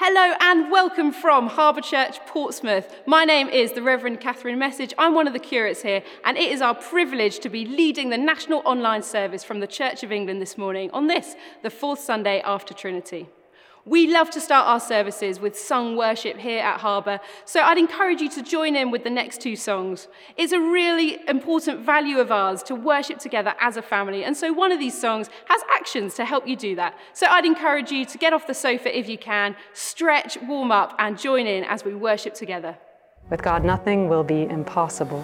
Hello 0.00 0.36
and 0.38 0.70
welcome 0.70 1.10
from 1.10 1.48
Harbour 1.48 1.80
Church, 1.80 2.20
Portsmouth. 2.24 2.88
My 3.04 3.24
name 3.24 3.48
is 3.48 3.72
the 3.72 3.82
Reverend 3.82 4.20
Katherine 4.20 4.56
Message. 4.56 4.94
I'm 4.96 5.12
one 5.12 5.26
of 5.26 5.32
the 5.32 5.40
curates 5.40 5.82
here, 5.82 6.04
and 6.24 6.38
it 6.38 6.52
is 6.52 6.62
our 6.62 6.76
privilege 6.76 7.40
to 7.40 7.48
be 7.48 7.64
leading 7.64 8.08
the 8.08 8.16
national 8.16 8.62
online 8.64 9.02
service 9.02 9.42
from 9.42 9.58
the 9.58 9.66
Church 9.66 10.04
of 10.04 10.12
England 10.12 10.40
this 10.40 10.56
morning 10.56 10.88
on 10.92 11.08
this, 11.08 11.34
the 11.64 11.70
fourth 11.70 11.98
Sunday 11.98 12.40
after 12.42 12.74
Trinity. 12.74 13.28
We 13.88 14.12
love 14.12 14.28
to 14.32 14.40
start 14.40 14.66
our 14.66 14.80
services 14.80 15.40
with 15.40 15.58
sung 15.58 15.96
worship 15.96 16.36
here 16.36 16.60
at 16.60 16.80
Harbour, 16.80 17.20
so 17.46 17.62
I'd 17.62 17.78
encourage 17.78 18.20
you 18.20 18.28
to 18.32 18.42
join 18.42 18.76
in 18.76 18.90
with 18.90 19.02
the 19.02 19.08
next 19.08 19.40
two 19.40 19.56
songs. 19.56 20.08
It's 20.36 20.52
a 20.52 20.60
really 20.60 21.26
important 21.26 21.80
value 21.86 22.18
of 22.18 22.30
ours 22.30 22.62
to 22.64 22.74
worship 22.74 23.18
together 23.18 23.54
as 23.58 23.78
a 23.78 23.82
family, 23.82 24.24
and 24.24 24.36
so 24.36 24.52
one 24.52 24.72
of 24.72 24.78
these 24.78 25.00
songs 25.00 25.30
has 25.46 25.62
actions 25.74 26.12
to 26.16 26.26
help 26.26 26.46
you 26.46 26.54
do 26.54 26.76
that. 26.76 26.98
So 27.14 27.28
I'd 27.28 27.46
encourage 27.46 27.90
you 27.90 28.04
to 28.04 28.18
get 28.18 28.34
off 28.34 28.46
the 28.46 28.52
sofa 28.52 28.94
if 28.96 29.08
you 29.08 29.16
can, 29.16 29.56
stretch, 29.72 30.36
warm 30.42 30.70
up, 30.70 30.94
and 30.98 31.18
join 31.18 31.46
in 31.46 31.64
as 31.64 31.82
we 31.82 31.94
worship 31.94 32.34
together. 32.34 32.76
With 33.30 33.40
God, 33.40 33.64
nothing 33.64 34.10
will 34.10 34.24
be 34.24 34.42
impossible. 34.42 35.22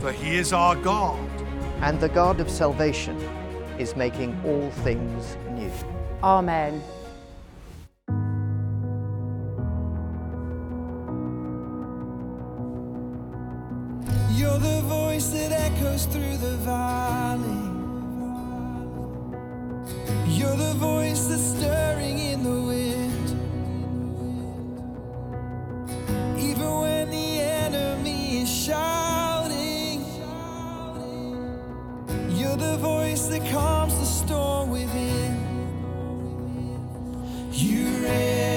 For 0.00 0.10
he 0.10 0.38
is 0.38 0.54
our 0.54 0.74
God. 0.74 1.20
And 1.82 2.00
the 2.00 2.08
God 2.08 2.40
of 2.40 2.48
salvation 2.48 3.18
is 3.78 3.94
making 3.94 4.40
all 4.46 4.70
things 4.70 5.36
new. 5.50 5.70
Amen. 6.22 6.82
Voice 15.20 15.32
that 15.32 15.52
echoes 15.52 16.06
through 16.06 16.36
the 16.38 16.56
valley. 16.64 17.44
You're 20.26 20.56
the 20.56 20.72
voice 20.78 21.26
that's 21.26 21.42
stirring 21.42 22.18
in 22.18 22.42
the 22.42 22.62
wind. 22.70 23.28
Even 26.38 26.70
when 26.80 27.10
the 27.10 27.40
enemy 27.40 28.40
is 28.40 28.48
shouting, 28.48 30.06
you're 32.30 32.56
the 32.56 32.78
voice 32.78 33.26
that 33.26 33.46
calms 33.50 33.98
the 33.98 34.06
storm 34.06 34.70
within. 34.70 35.36
You 37.52 37.84
reign 38.06 38.49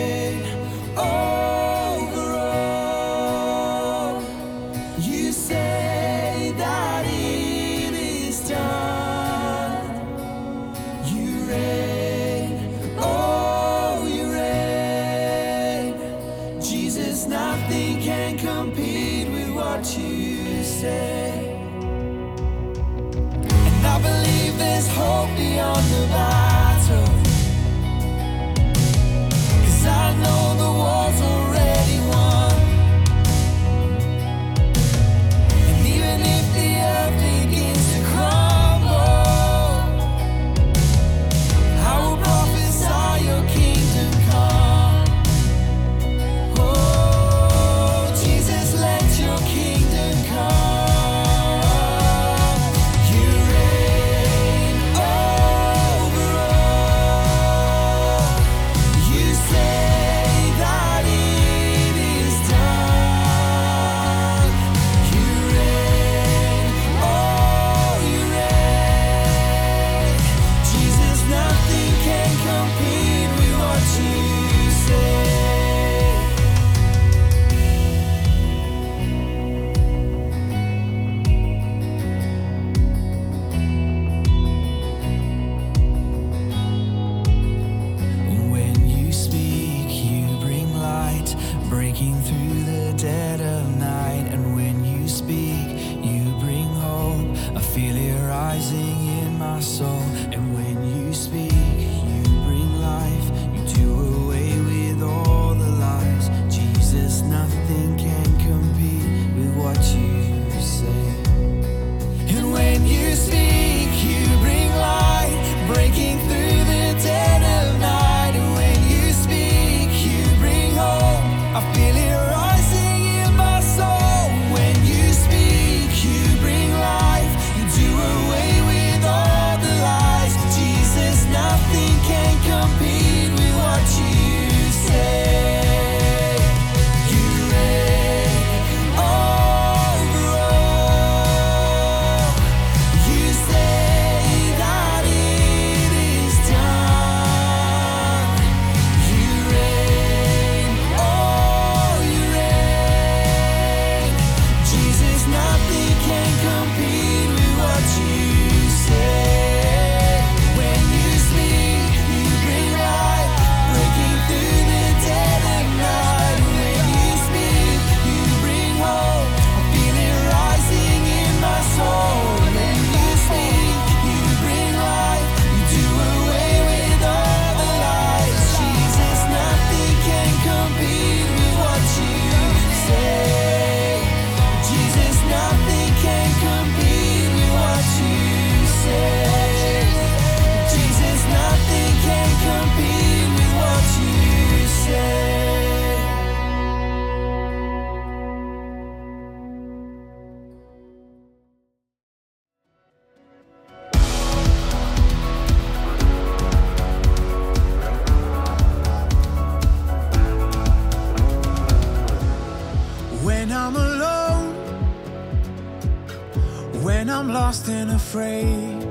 lost 217.53 217.69
and 217.69 217.91
afraid. 217.91 218.81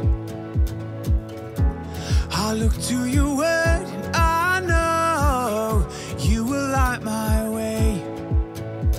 I 2.31 2.55
look 2.55 2.75
to 2.91 3.06
your 3.06 3.37
word, 3.37 3.87
and 3.97 4.17
I 4.17 4.61
know 4.70 5.87
you 6.19 6.44
will 6.44 6.69
light 6.70 7.03
my 7.03 7.49
way. 7.50 8.00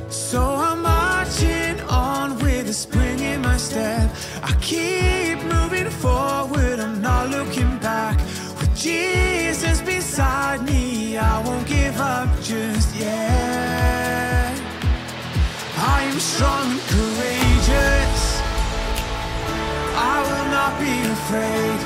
So 0.10 0.42
I'm 0.42 0.82
marching 0.82 1.80
on 1.90 2.38
with 2.40 2.68
a 2.68 2.74
spring 2.74 3.20
in 3.20 3.42
my 3.42 3.58
step. 3.58 4.10
I 4.50 4.52
keep 4.60 5.38
moving 5.56 5.90
forward, 5.90 6.80
I'm 6.80 7.02
not 7.02 7.30
looking 7.30 7.78
back. 7.80 8.18
With 8.60 8.76
Jesus 8.76 9.82
beside 9.82 10.62
me, 10.64 11.18
I 11.18 11.36
won't 11.46 11.68
give 11.68 11.98
up 12.02 12.30
just 12.42 12.94
yet. 12.96 14.60
I 15.96 16.04
am 16.12 16.20
strong 16.20 16.66
and 16.72 16.82
courageous. 16.94 18.03
Afraid. 21.34 21.80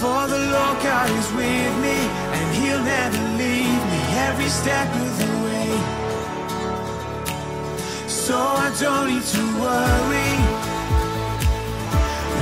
For 0.00 0.26
the 0.26 0.42
Lord 0.54 0.76
God 0.82 1.08
is 1.20 1.28
with 1.32 1.74
me, 1.86 1.98
and 2.36 2.46
He'll 2.58 2.84
never 2.96 3.22
leave 3.42 3.82
me 3.92 4.00
every 4.28 4.50
step 4.60 4.88
of 5.04 5.10
the 5.22 5.32
way. 5.46 5.70
So 8.08 8.36
I 8.36 8.68
don't 8.80 9.06
need 9.12 9.26
to 9.36 9.44
worry. 9.62 10.32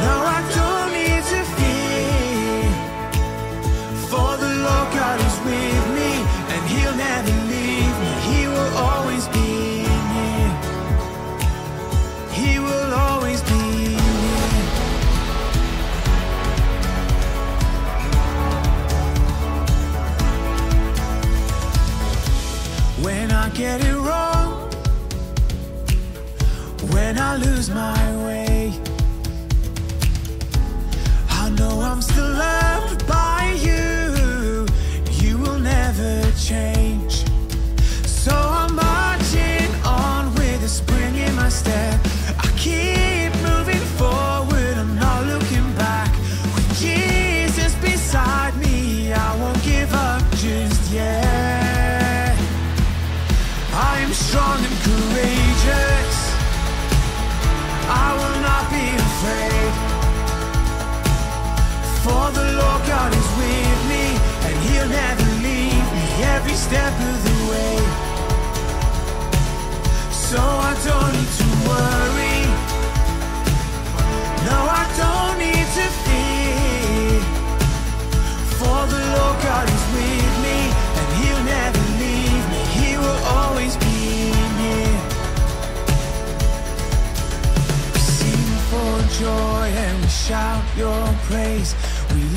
No, 0.03 0.15
I 0.37 0.41
don't 0.59 0.91
need 0.99 1.25
to 1.33 1.41
fear. 1.57 2.65
For 4.11 4.31
the 4.45 4.53
Lord 4.67 4.89
God 4.99 5.19
is 5.29 5.37
with 5.49 5.85
me, 5.99 6.11
and 6.53 6.63
He'll 6.73 6.97
never 6.97 7.33
leave 7.49 7.60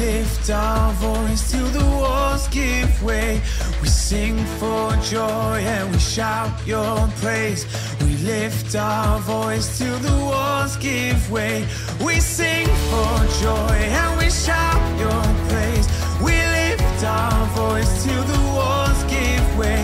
lift 0.06 0.50
our 0.50 0.92
voice 0.94 1.52
till 1.52 1.68
the 1.68 1.86
walls 2.02 2.48
give 2.50 2.92
way. 3.02 3.42
We 3.82 3.88
sing 3.88 4.38
for 4.60 4.92
joy 4.98 5.58
and 5.76 5.92
we 5.92 6.00
shout 6.00 6.54
your 6.66 6.98
praise. 7.22 7.66
We 8.04 8.18
lift 8.18 8.76
our 8.76 9.20
voice 9.20 9.78
till 9.78 9.98
the 10.00 10.18
walls 10.30 10.76
give 10.78 11.22
way. 11.32 11.66
We 12.06 12.20
sing 12.20 12.68
for 12.92 13.16
joy 13.44 13.78
and 14.02 14.12
we 14.20 14.30
shout 14.30 14.84
your 15.04 15.24
praise. 15.50 15.88
We 16.28 16.36
lift 16.60 17.04
our 17.06 17.46
voice 17.62 17.92
till 18.04 18.24
the 18.34 18.42
walls 18.58 19.02
give 19.16 19.48
way. 19.58 19.82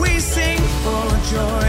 We 0.00 0.18
sing 0.20 0.60
for 0.84 1.06
joy 1.34 1.68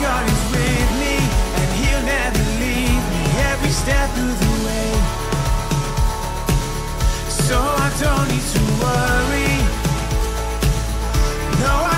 God 0.00 0.24
is 0.30 0.42
with 0.54 0.90
me, 1.02 1.16
and 1.58 1.68
He'll 1.80 2.04
never 2.06 2.44
leave 2.62 3.02
me 3.12 3.22
every 3.50 3.70
step 3.70 4.10
of 4.24 4.32
the 4.42 4.52
way. 4.66 4.90
So 7.48 7.58
I 7.58 7.88
don't 8.04 8.26
need 8.32 8.46
to 8.54 8.62
worry. 8.82 9.52
No, 11.64 11.74
I 11.96 11.97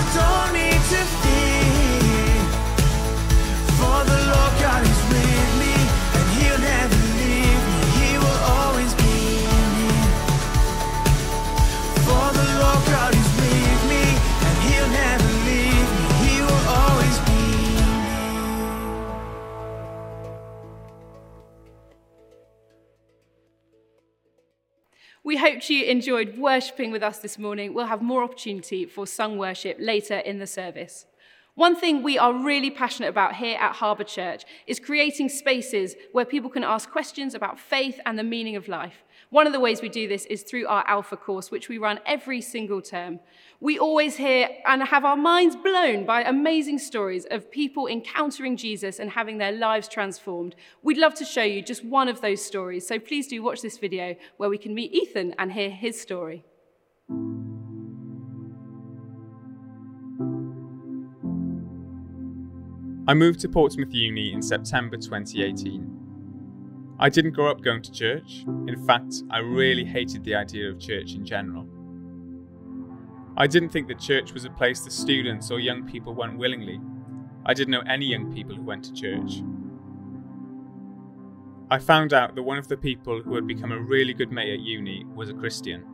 enjoyed 25.90 26.38
worshipping 26.38 26.92
with 26.92 27.02
us 27.02 27.19
this 27.19 27.37
morning. 27.37 27.75
We'll 27.75 27.87
have 27.87 28.00
more 28.00 28.22
opportunity 28.22 28.87
for 28.87 29.08
sung 29.08 29.37
worship 29.38 29.76
later 29.80 30.18
in 30.18 30.38
the 30.38 30.47
service. 30.47 31.04
One 31.56 31.75
thing 31.75 32.04
we 32.04 32.16
are 32.16 32.32
really 32.32 32.70
passionate 32.70 33.09
about 33.09 33.35
here 33.35 33.59
at 33.59 33.75
Harbour 33.75 34.04
Church 34.04 34.44
is 34.68 34.78
creating 34.78 35.28
spaces 35.30 35.97
where 36.12 36.25
people 36.25 36.49
can 36.49 36.62
ask 36.62 36.88
questions 36.88 37.35
about 37.35 37.59
faith 37.59 37.99
and 38.06 38.16
the 38.16 38.23
meaning 38.23 38.54
of 38.54 38.68
life. 38.68 39.02
One 39.30 39.46
of 39.46 39.52
the 39.52 39.60
ways 39.60 39.80
we 39.80 39.88
do 39.88 40.08
this 40.08 40.26
is 40.26 40.42
through 40.42 40.66
our 40.66 40.84
Alpha 40.88 41.16
course, 41.16 41.52
which 41.52 41.68
we 41.68 41.78
run 41.78 42.00
every 42.04 42.40
single 42.40 42.82
term. 42.82 43.20
We 43.60 43.78
always 43.78 44.16
hear 44.16 44.49
and 44.66 44.82
have 44.82 45.04
our 45.04 45.16
minds 45.16 45.54
blown 45.54 46.04
by 46.04 46.22
amazing 46.22 46.80
stories 46.80 47.26
of 47.30 47.49
people 47.49 47.87
encountering 47.87 48.56
Jesus 48.56 48.99
and 48.99 49.08
having 49.08 49.38
their 49.38 49.52
lives 49.52 49.87
transformed. 49.87 50.56
We'd 50.82 50.99
love 50.99 51.14
to 51.14 51.25
show 51.25 51.44
you 51.44 51.62
just 51.62 51.84
one 51.84 52.08
of 52.08 52.20
those 52.20 52.44
stories, 52.44 52.88
so 52.88 52.99
please 52.99 53.28
do 53.28 53.40
watch 53.40 53.62
this 53.62 53.78
video 53.78 54.16
where 54.37 54.50
we 54.50 54.58
can 54.58 54.75
meet 54.75 54.92
Ethan 54.92 55.37
and 55.38 55.52
hear 55.52 55.70
his 55.70 56.00
story. 56.00 56.44
I 63.06 63.14
moved 63.14 63.38
to 63.40 63.49
Portsmouth 63.49 63.94
Uni 63.94 64.32
in 64.32 64.42
September 64.42 64.96
2018. 64.96 66.00
I 67.02 67.09
didn't 67.09 67.33
grow 67.33 67.50
up 67.50 67.62
going 67.62 67.80
to 67.80 67.90
church. 67.90 68.45
In 68.69 68.85
fact, 68.87 69.23
I 69.30 69.38
really 69.38 69.87
hated 69.87 70.23
the 70.23 70.35
idea 70.35 70.69
of 70.69 70.78
church 70.78 71.14
in 71.14 71.25
general. 71.25 71.66
I 73.38 73.47
didn't 73.47 73.71
think 73.71 73.88
that 73.88 73.99
church 73.99 74.35
was 74.35 74.45
a 74.45 74.50
place 74.50 74.80
that 74.80 74.92
students 74.92 75.50
or 75.50 75.61
young 75.61 75.87
people 75.87 76.12
went 76.12 76.37
willingly. 76.37 76.78
I 77.47 77.54
didn't 77.54 77.71
know 77.71 77.83
any 77.88 78.04
young 78.04 78.30
people 78.35 78.54
who 78.54 78.62
went 78.62 78.85
to 78.85 78.92
church. 78.92 79.42
I 81.71 81.78
found 81.78 82.12
out 82.12 82.35
that 82.35 82.42
one 82.42 82.59
of 82.59 82.69
the 82.69 82.76
people 82.76 83.23
who 83.23 83.35
had 83.35 83.47
become 83.47 83.73
a 83.73 83.80
really 83.80 84.12
good 84.12 84.30
mate 84.30 84.52
at 84.52 84.61
uni 84.61 85.07
was 85.14 85.30
a 85.30 85.35
Christian. 85.35 85.87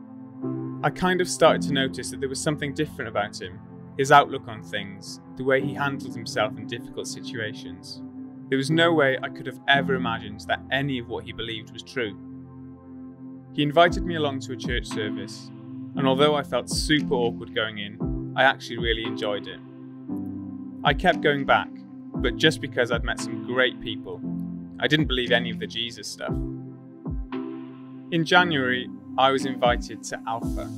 I 0.83 0.89
kind 0.89 1.21
of 1.21 1.29
started 1.29 1.61
to 1.63 1.73
notice 1.73 2.11
that 2.11 2.19
there 2.19 2.27
was 2.27 2.41
something 2.41 2.73
different 2.73 3.07
about 3.07 3.41
him 3.41 3.61
his 3.97 4.11
outlook 4.11 4.47
on 4.47 4.61
things, 4.61 5.21
the 5.37 5.43
way 5.43 5.59
he 5.59 5.73
handled 5.73 6.13
himself 6.13 6.55
in 6.55 6.67
difficult 6.67 7.07
situations. 7.07 8.03
There 8.49 8.57
was 8.57 8.71
no 8.71 8.93
way 8.93 9.17
I 9.21 9.29
could 9.29 9.45
have 9.45 9.59
ever 9.67 9.95
imagined 9.95 10.41
that 10.47 10.61
any 10.71 10.99
of 10.99 11.09
what 11.09 11.25
he 11.25 11.33
believed 11.33 11.71
was 11.71 11.83
true. 11.83 12.17
He 13.53 13.61
invited 13.61 14.05
me 14.05 14.15
along 14.15 14.39
to 14.41 14.53
a 14.53 14.55
church 14.55 14.85
service, 14.85 15.51
and 15.95 16.07
although 16.07 16.35
I 16.35 16.43
felt 16.43 16.69
super 16.69 17.15
awkward 17.15 17.53
going 17.53 17.79
in, 17.79 18.33
I 18.37 18.43
actually 18.43 18.77
really 18.77 19.03
enjoyed 19.03 19.47
it. 19.47 19.59
I 20.83 20.93
kept 20.93 21.21
going 21.21 21.45
back, 21.45 21.69
but 22.15 22.37
just 22.37 22.61
because 22.61 22.91
I'd 22.91 23.03
met 23.03 23.19
some 23.19 23.45
great 23.45 23.81
people. 23.81 24.21
I 24.79 24.87
didn't 24.87 25.07
believe 25.07 25.31
any 25.31 25.49
of 25.49 25.59
the 25.59 25.67
Jesus 25.67 26.07
stuff. 26.07 26.33
In 28.11 28.23
January, 28.23 28.89
I 29.17 29.31
was 29.31 29.45
invited 29.45 30.03
to 30.03 30.21
Alpha. 30.27 30.71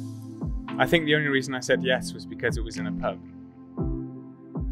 I 0.79 0.87
think 0.87 1.05
the 1.05 1.15
only 1.15 1.27
reason 1.27 1.53
I 1.53 1.59
said 1.59 1.83
yes 1.83 2.13
was 2.13 2.25
because 2.25 2.57
it 2.57 2.63
was 2.63 2.77
in 2.77 2.87
a 2.87 2.91
pub. 2.93 3.19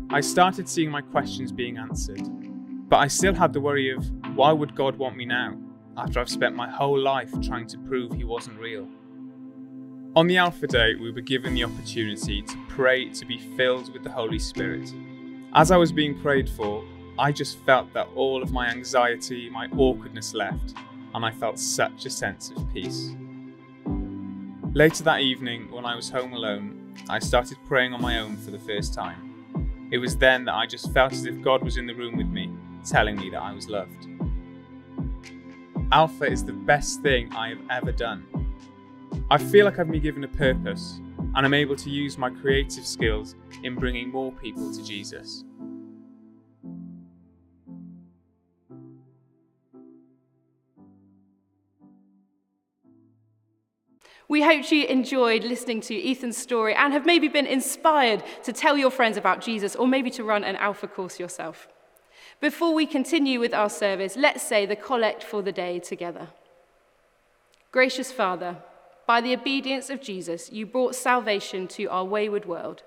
I 0.10 0.22
started 0.22 0.70
seeing 0.70 0.90
my 0.90 1.02
questions 1.02 1.52
being 1.52 1.78
answered, 1.78 2.22
but 2.88 2.98
I 2.98 3.08
still 3.08 3.34
had 3.34 3.54
the 3.54 3.62
worry 3.62 3.90
of 3.92 4.10
why 4.36 4.52
would 4.52 4.76
God 4.76 4.98
want 4.98 5.18
me 5.18 5.26
now 5.26 5.58
after 5.98 6.20
I've 6.20 6.30
spent 6.30 6.56
my 6.56 6.70
whole 6.70 6.98
life 6.98 7.32
trying 7.42 7.68
to 7.68 7.78
prove 7.78 8.14
He 8.14 8.24
wasn't 8.24 8.60
real? 8.60 8.88
On 10.16 10.26
the 10.26 10.38
Alpha 10.38 10.68
Day, 10.68 10.96
we 10.96 11.12
were 11.12 11.22
given 11.22 11.54
the 11.54 11.64
opportunity 11.64 12.42
to 12.42 12.58
pray 12.70 13.10
to 13.10 13.26
be 13.26 13.38
filled 13.56 13.94
with 13.94 14.04
the 14.04 14.12
Holy 14.12 14.40
Spirit. 14.40 14.92
As 15.54 15.70
I 15.70 15.78
was 15.78 15.92
being 15.92 16.20
prayed 16.20 16.50
for, 16.50 16.84
I 17.20 17.32
just 17.32 17.60
felt 17.60 17.94
that 17.94 18.08
all 18.16 18.42
of 18.42 18.52
my 18.52 18.68
anxiety, 18.68 19.50
my 19.50 19.68
awkwardness 19.78 20.34
left, 20.34 20.74
and 21.14 21.26
I 21.26 21.32
felt 21.32 21.60
such 21.60 22.06
a 22.06 22.10
sense 22.10 22.52
of 22.52 22.74
peace. 22.74 23.16
Later 24.74 25.04
that 25.04 25.22
evening, 25.22 25.72
when 25.72 25.86
I 25.86 25.96
was 25.96 26.10
home 26.10 26.34
alone, 26.34 26.96
I 27.10 27.20
started 27.20 27.58
praying 27.66 27.94
on 27.94 28.02
my 28.02 28.20
own 28.20 28.38
for 28.38 28.52
the 28.52 28.60
first 28.60 28.94
time. 28.94 29.28
It 29.92 29.98
was 29.98 30.18
then 30.18 30.46
that 30.46 30.54
I 30.54 30.66
just 30.66 30.94
felt 30.94 31.14
as 31.14 31.26
if 31.26 31.42
God 31.42 31.64
was 31.64 31.78
in 31.78 31.88
the 31.88 31.96
room 31.96 32.18
with 32.18 32.28
me, 32.28 32.37
telling 32.90 33.16
me 33.18 33.30
that 33.30 33.42
I 33.42 33.54
was 33.54 33.68
loved. 33.70 34.08
Alpha 35.92 36.26
is 36.26 36.44
the 36.44 36.54
best 36.54 37.02
thing 37.02 37.34
I 37.34 37.50
have 37.50 37.62
ever 37.70 37.92
done. 37.92 38.26
I 39.30 39.38
feel 39.38 39.66
like 39.66 39.80
I've 39.80 39.90
been 39.90 40.02
given 40.02 40.24
a 40.24 40.28
purpose, 40.28 41.00
and 41.18 41.46
I'm 41.46 41.54
able 41.54 41.76
to 41.76 41.90
use 41.90 42.18
my 42.18 42.30
creative 42.30 42.86
skills 42.86 43.36
in 43.64 43.76
bringing 43.76 44.10
more 44.10 44.32
people 44.32 44.74
to 44.74 44.84
Jesus. 44.84 45.44
We 54.30 54.42
hope 54.42 54.70
you 54.72 54.86
enjoyed 54.86 55.46
listening 55.46 55.80
to 55.82 56.12
Ethan's 56.12 56.38
story 56.38 56.76
and 56.76 56.92
have 56.92 57.06
maybe 57.06 57.30
been 57.30 57.46
inspired 57.46 58.24
to 58.44 58.52
tell 58.52 58.78
your 58.78 58.92
friends 58.92 59.16
about 59.16 59.40
Jesus 59.40 59.74
or 59.74 59.88
maybe 59.88 60.10
to 60.12 60.24
run 60.26 60.44
an 60.44 60.58
Alpha 60.58 60.88
course 60.88 61.18
yourself. 61.18 61.70
Before 62.40 62.74
we 62.74 62.86
continue 62.86 63.40
with 63.40 63.54
our 63.54 63.70
service, 63.70 64.16
let's 64.16 64.44
say 64.44 64.66
the 64.66 64.76
collect 64.76 65.24
for 65.24 65.42
the 65.42 65.52
day 65.52 65.80
together. 65.80 66.28
Gracious 67.72 68.12
Father, 68.12 68.58
by 69.08 69.22
the 69.22 69.34
obedience 69.34 69.90
of 69.90 70.02
Jesus, 70.02 70.52
you 70.52 70.66
brought 70.66 70.94
salvation 70.94 71.68
to 71.70 71.86
our 71.86 72.06
wayward 72.06 72.46
world. 72.46 72.84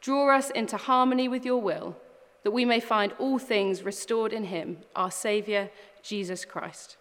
Draw 0.00 0.36
us 0.36 0.50
into 0.50 0.76
harmony 0.76 1.26
with 1.26 1.44
your 1.44 1.60
will, 1.60 1.96
that 2.44 2.52
we 2.52 2.64
may 2.64 2.78
find 2.78 3.12
all 3.18 3.38
things 3.38 3.82
restored 3.82 4.32
in 4.32 4.44
him, 4.44 4.78
our 4.94 5.10
Saviour, 5.10 5.70
Jesus 6.02 6.44
Christ. 6.44 6.96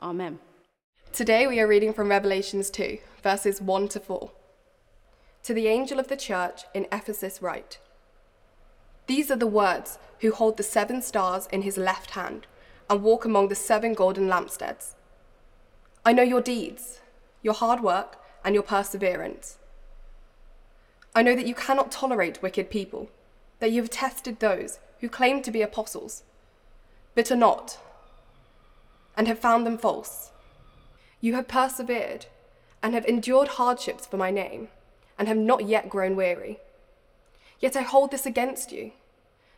Amen. 0.00 0.38
Today 1.12 1.46
we 1.46 1.58
are 1.58 1.66
reading 1.66 1.92
from 1.92 2.10
Revelations 2.10 2.70
2, 2.70 2.98
verses 3.22 3.60
1 3.60 3.88
to 3.88 4.00
4. 4.00 4.30
To 5.44 5.54
the 5.54 5.66
angel 5.66 5.98
of 5.98 6.08
the 6.08 6.16
church 6.16 6.62
in 6.74 6.86
Ephesus, 6.92 7.42
write 7.42 7.78
These 9.06 9.30
are 9.30 9.36
the 9.36 9.46
words 9.46 9.98
who 10.20 10.32
hold 10.32 10.56
the 10.56 10.62
seven 10.62 11.02
stars 11.02 11.48
in 11.52 11.62
his 11.62 11.76
left 11.76 12.10
hand 12.10 12.46
and 12.88 13.02
walk 13.02 13.24
among 13.24 13.48
the 13.48 13.54
seven 13.54 13.94
golden 13.94 14.28
lampstands. 14.28 14.94
I 16.04 16.12
know 16.12 16.22
your 16.22 16.40
deeds, 16.40 17.00
your 17.42 17.54
hard 17.54 17.80
work, 17.80 18.16
and 18.44 18.54
your 18.54 18.62
perseverance. 18.62 19.58
I 21.14 21.22
know 21.22 21.34
that 21.34 21.46
you 21.46 21.54
cannot 21.54 21.92
tolerate 21.92 22.42
wicked 22.42 22.70
people, 22.70 23.08
that 23.60 23.70
you 23.70 23.80
have 23.80 23.90
tested 23.90 24.40
those 24.40 24.78
who 25.00 25.08
claim 25.08 25.42
to 25.42 25.50
be 25.50 25.62
apostles, 25.62 26.22
but 27.14 27.30
are 27.30 27.36
not, 27.36 27.78
and 29.16 29.28
have 29.28 29.38
found 29.38 29.66
them 29.66 29.78
false. 29.78 30.30
You 31.20 31.34
have 31.34 31.48
persevered 31.48 32.26
and 32.82 32.94
have 32.94 33.06
endured 33.06 33.48
hardships 33.48 34.06
for 34.06 34.16
my 34.16 34.30
name, 34.30 34.68
and 35.18 35.28
have 35.28 35.38
not 35.38 35.66
yet 35.66 35.88
grown 35.88 36.16
weary. 36.16 36.58
Yet 37.64 37.76
I 37.76 37.80
hold 37.80 38.10
this 38.10 38.26
against 38.26 38.72
you. 38.72 38.92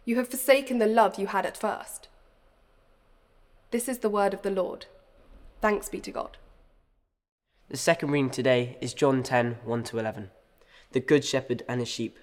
You 0.04 0.14
have 0.18 0.28
forsaken 0.28 0.78
the 0.78 0.86
love 0.86 1.18
you 1.18 1.26
had 1.26 1.44
at 1.44 1.56
first. 1.56 2.06
This 3.72 3.88
is 3.88 3.98
the 3.98 4.08
word 4.08 4.32
of 4.32 4.42
the 4.42 4.50
Lord. 4.52 4.86
Thanks 5.60 5.88
be 5.88 5.98
to 5.98 6.12
God. 6.12 6.36
The 7.68 7.76
second 7.76 8.12
reading 8.12 8.30
today 8.30 8.78
is 8.80 8.94
John 8.94 9.24
10 9.24 9.56
1 9.64 9.82
to 9.82 9.98
11. 9.98 10.30
The 10.92 11.00
Good 11.00 11.24
Shepherd 11.24 11.64
and 11.68 11.80
his 11.80 11.88
sheep. 11.88 12.16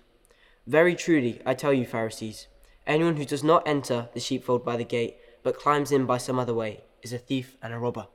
Very 0.66 0.96
truly, 0.96 1.42
I 1.46 1.54
tell 1.54 1.74
you, 1.74 1.86
Pharisees, 1.86 2.48
anyone 2.88 3.18
who 3.18 3.26
does 3.26 3.44
not 3.44 3.68
enter 3.68 4.08
the 4.14 4.22
sheepfold 4.22 4.64
by 4.64 4.78
the 4.78 4.86
gate, 4.86 5.18
but 5.44 5.60
climbs 5.60 5.92
in 5.92 6.06
by 6.06 6.18
some 6.18 6.40
other 6.40 6.54
way, 6.54 6.86
is 7.02 7.12
a 7.12 7.18
thief 7.18 7.58
and 7.62 7.74
a 7.74 7.78
robber. 7.78 8.08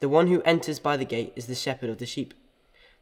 The 0.00 0.10
one 0.10 0.26
who 0.26 0.42
enters 0.42 0.78
by 0.78 0.98
the 0.98 1.06
gate 1.06 1.32
is 1.34 1.46
the 1.46 1.54
shepherd 1.54 1.88
of 1.88 1.96
the 1.96 2.04
sheep. 2.04 2.34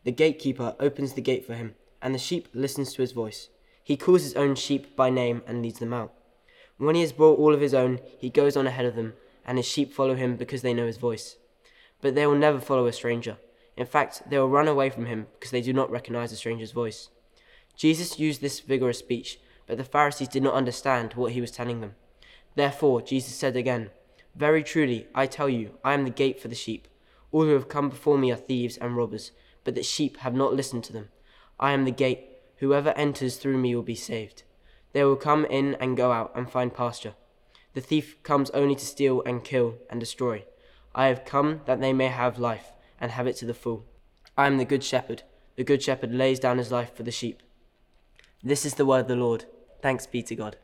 The 0.05 0.13
gatekeeper 0.13 0.77
opens 0.79 1.15
the 1.15 1.21
gate 1.21 1.45
for 1.45 1.55
him, 1.55 1.75
and 2.01 2.15
the 2.15 2.21
sheep 2.21 2.47
listens 2.55 2.93
to 2.93 3.03
his 3.03 3.11
voice. 3.11 3.49
He 3.89 3.97
calls 3.97 4.23
his 4.23 4.35
own 4.35 4.55
sheep 4.55 4.95
by 4.97 5.09
name 5.09 5.41
and 5.47 5.63
leads 5.63 5.79
them 5.79 5.95
out. 5.95 6.13
When 6.77 6.95
he 6.95 7.01
has 7.01 7.11
brought 7.11 7.39
all 7.39 7.55
of 7.55 7.63
his 7.63 7.73
own, 7.73 8.01
he 8.19 8.29
goes 8.29 8.55
on 8.55 8.67
ahead 8.67 8.85
of 8.85 8.95
them, 8.95 9.15
and 9.47 9.57
his 9.57 9.65
sheep 9.65 9.95
follow 9.95 10.15
him 10.15 10.37
because 10.37 10.61
they 10.61 10.75
know 10.75 10.87
his 10.87 10.99
voice. 10.99 11.39
But 12.03 12.15
they 12.15 12.27
will 12.27 12.37
never 12.37 12.61
follow 12.61 12.87
a 12.87 12.93
stranger. 12.93 13.39
In 13.79 13.87
fact, 13.87 14.25
they 14.29 14.39
will 14.39 14.51
run 14.51 14.69
away 14.69 14.91
from 14.91 15.07
him 15.07 15.29
because 15.33 15.53
they 15.53 15.63
do 15.63 15.73
not 15.73 15.91
recognize 15.91 16.33
a 16.33 16.37
stranger's 16.37 16.73
voice. 16.73 17.09
Jesus 17.79 18.19
used 18.19 18.43
this 18.43 18.61
vigorous 18.61 18.99
speech, 18.99 19.41
but 19.67 19.79
the 19.79 19.85
Pharisees 19.85 20.29
did 20.29 20.43
not 20.43 20.53
understand 20.53 21.15
what 21.15 21.33
he 21.33 21.41
was 21.41 21.51
telling 21.51 21.81
them. 21.81 21.95
Therefore, 22.57 23.01
Jesus 23.01 23.37
said 23.37 23.57
again, 23.57 23.89
Very 24.37 24.63
truly, 24.63 25.07
I 25.15 25.25
tell 25.25 25.49
you, 25.49 25.79
I 25.83 25.95
am 25.95 26.05
the 26.05 26.11
gate 26.11 26.43
for 26.43 26.49
the 26.49 26.55
sheep. 26.55 26.89
All 27.33 27.45
who 27.45 27.55
have 27.55 27.71
come 27.71 27.89
before 27.89 28.19
me 28.19 28.31
are 28.31 28.37
thieves 28.37 28.77
and 28.77 28.99
robbers, 28.99 29.33
but 29.65 29.75
the 29.75 29.83
sheep 29.83 30.19
have 30.19 30.35
not 30.35 30.53
listened 30.53 30.85
to 30.85 30.93
them. 30.93 31.09
I 31.59 31.73
am 31.73 31.87
the 31.87 31.91
gate. 31.91 32.27
Whoever 32.59 32.91
enters 32.91 33.37
through 33.37 33.59
me 33.59 33.75
will 33.75 33.83
be 33.83 33.95
saved. 33.95 34.43
They 34.93 35.05
will 35.05 35.17
come 35.17 35.45
in 35.45 35.75
and 35.75 35.97
go 35.97 36.13
out 36.13 36.33
and 36.35 36.51
find 36.51 36.75
pasture. 36.75 37.15
The 37.75 37.81
thief 37.81 38.23
comes 38.23 38.51
only 38.51 38.75
to 38.75 38.87
steal 38.87 39.23
and 39.25 39.45
kill 39.45 39.77
and 39.89 40.01
destroy. 40.01 40.45
I 40.95 41.07
have 41.07 41.25
come 41.25 41.61
that 41.67 41.81
they 41.81 41.93
may 41.93 42.09
have 42.09 42.39
life 42.39 42.73
and 43.01 43.13
have 43.13 43.27
it 43.27 43.37
to 43.37 43.45
the 43.45 43.55
full. 43.55 43.85
I 44.37 44.47
am 44.47 44.57
the 44.57 44.65
good 44.65 44.83
shepherd. 44.83 45.23
The 45.57 45.65
good 45.65 45.83
shepherd 45.83 46.13
lays 46.13 46.41
down 46.41 46.59
his 46.59 46.73
life 46.73 46.95
for 46.95 47.03
the 47.03 47.11
sheep. 47.11 47.43
This 48.43 48.65
is 48.65 48.75
the 48.75 48.87
word 48.87 49.03
of 49.03 49.09
the 49.09 49.17
Lord. 49.17 49.45
Thanks 49.83 50.07
be 50.07 50.23
to 50.23 50.35
God. 50.35 50.57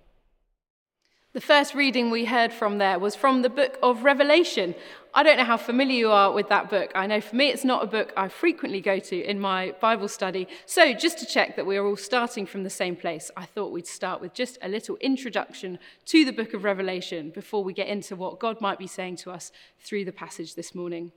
The 1.35 1.41
first 1.41 1.75
reading 1.75 2.13
we 2.13 2.27
heard 2.27 2.53
from 2.53 2.79
there 2.79 3.01
was 3.01 3.17
from 3.17 3.43
the 3.43 3.51
book 3.51 3.77
of 3.83 4.05
Revelation. 4.05 4.73
I 5.13 5.25
don't 5.25 5.37
know 5.37 5.43
how 5.43 5.57
familiar 5.57 5.97
you 5.97 6.11
are 6.13 6.31
with 6.31 6.49
that 6.51 6.71
book. 6.71 6.93
I 6.95 7.09
know 7.09 7.21
for 7.21 7.35
me 7.35 7.49
it's 7.49 7.65
not 7.65 7.83
a 7.83 7.89
book 7.89 8.13
I 8.17 8.29
frequently 8.29 8.81
go 8.81 9.01
to 9.01 9.21
in 9.21 9.41
my 9.41 9.75
Bible 9.81 10.07
study. 10.07 10.47
So, 10.65 10.93
just 10.95 11.19
to 11.19 11.27
check 11.27 11.57
that 11.57 11.67
we 11.67 11.77
are 11.77 11.85
all 11.85 11.97
starting 11.97 12.47
from 12.47 12.63
the 12.63 12.71
same 12.71 12.95
place, 12.95 13.33
I 13.37 13.47
thought 13.47 13.73
we'd 13.73 13.89
start 13.89 14.21
with 14.21 14.33
just 14.33 14.59
a 14.63 14.69
little 14.69 14.97
introduction 14.99 15.81
to 16.05 16.25
the 16.25 16.33
book 16.33 16.55
of 16.55 16.63
Revelation 16.63 17.31
before 17.31 17.65
we 17.65 17.73
get 17.73 17.89
into 17.89 18.15
what 18.15 18.39
God 18.39 18.61
might 18.61 18.79
be 18.79 18.87
saying 18.87 19.17
to 19.17 19.33
us 19.33 19.51
through 19.81 20.05
the 20.05 20.13
passage 20.13 20.55
this 20.55 20.73
morning. 20.73 21.11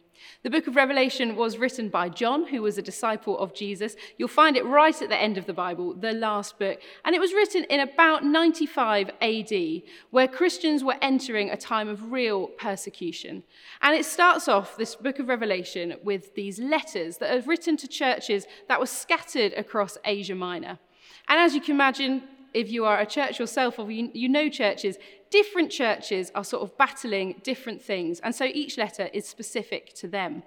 The 0.43 0.49
book 0.49 0.67
of 0.67 0.75
Revelation 0.75 1.35
was 1.35 1.57
written 1.57 1.89
by 1.89 2.09
John, 2.09 2.47
who 2.47 2.61
was 2.61 2.77
a 2.77 2.81
disciple 2.81 3.37
of 3.39 3.53
Jesus. 3.53 3.95
You'll 4.17 4.27
find 4.27 4.55
it 4.55 4.65
right 4.65 5.01
at 5.01 5.09
the 5.09 5.21
end 5.21 5.37
of 5.37 5.45
the 5.45 5.53
Bible, 5.53 5.93
the 5.93 6.13
last 6.13 6.59
book. 6.59 6.79
And 7.05 7.15
it 7.15 7.19
was 7.19 7.33
written 7.33 7.63
in 7.65 7.79
about 7.79 8.23
95 8.23 9.11
AD, 9.21 9.81
where 10.11 10.27
Christians 10.27 10.83
were 10.83 10.97
entering 11.01 11.49
a 11.49 11.57
time 11.57 11.89
of 11.89 12.11
real 12.11 12.47
persecution. 12.47 13.43
And 13.81 13.95
it 13.95 14.05
starts 14.05 14.47
off, 14.47 14.77
this 14.77 14.95
book 14.95 15.19
of 15.19 15.27
Revelation, 15.27 15.95
with 16.03 16.35
these 16.35 16.59
letters 16.59 17.17
that 17.17 17.35
are 17.35 17.47
written 17.47 17.77
to 17.77 17.87
churches 17.87 18.45
that 18.67 18.79
were 18.79 18.85
scattered 18.85 19.53
across 19.53 19.97
Asia 20.05 20.35
Minor. 20.35 20.79
And 21.27 21.39
as 21.39 21.53
you 21.53 21.61
can 21.61 21.75
imagine, 21.75 22.23
if 22.53 22.71
you 22.71 22.85
are 22.85 22.99
a 22.99 23.05
church 23.05 23.39
yourself 23.39 23.77
or 23.77 23.91
you, 23.91 24.29
know 24.29 24.49
churches, 24.49 24.97
different 25.29 25.71
churches 25.71 26.31
are 26.35 26.43
sort 26.43 26.63
of 26.63 26.77
battling 26.77 27.41
different 27.43 27.81
things. 27.81 28.19
And 28.21 28.33
so 28.33 28.45
each 28.45 28.77
letter 28.77 29.09
is 29.13 29.27
specific 29.27 29.93
to 29.95 30.07
them. 30.07 30.43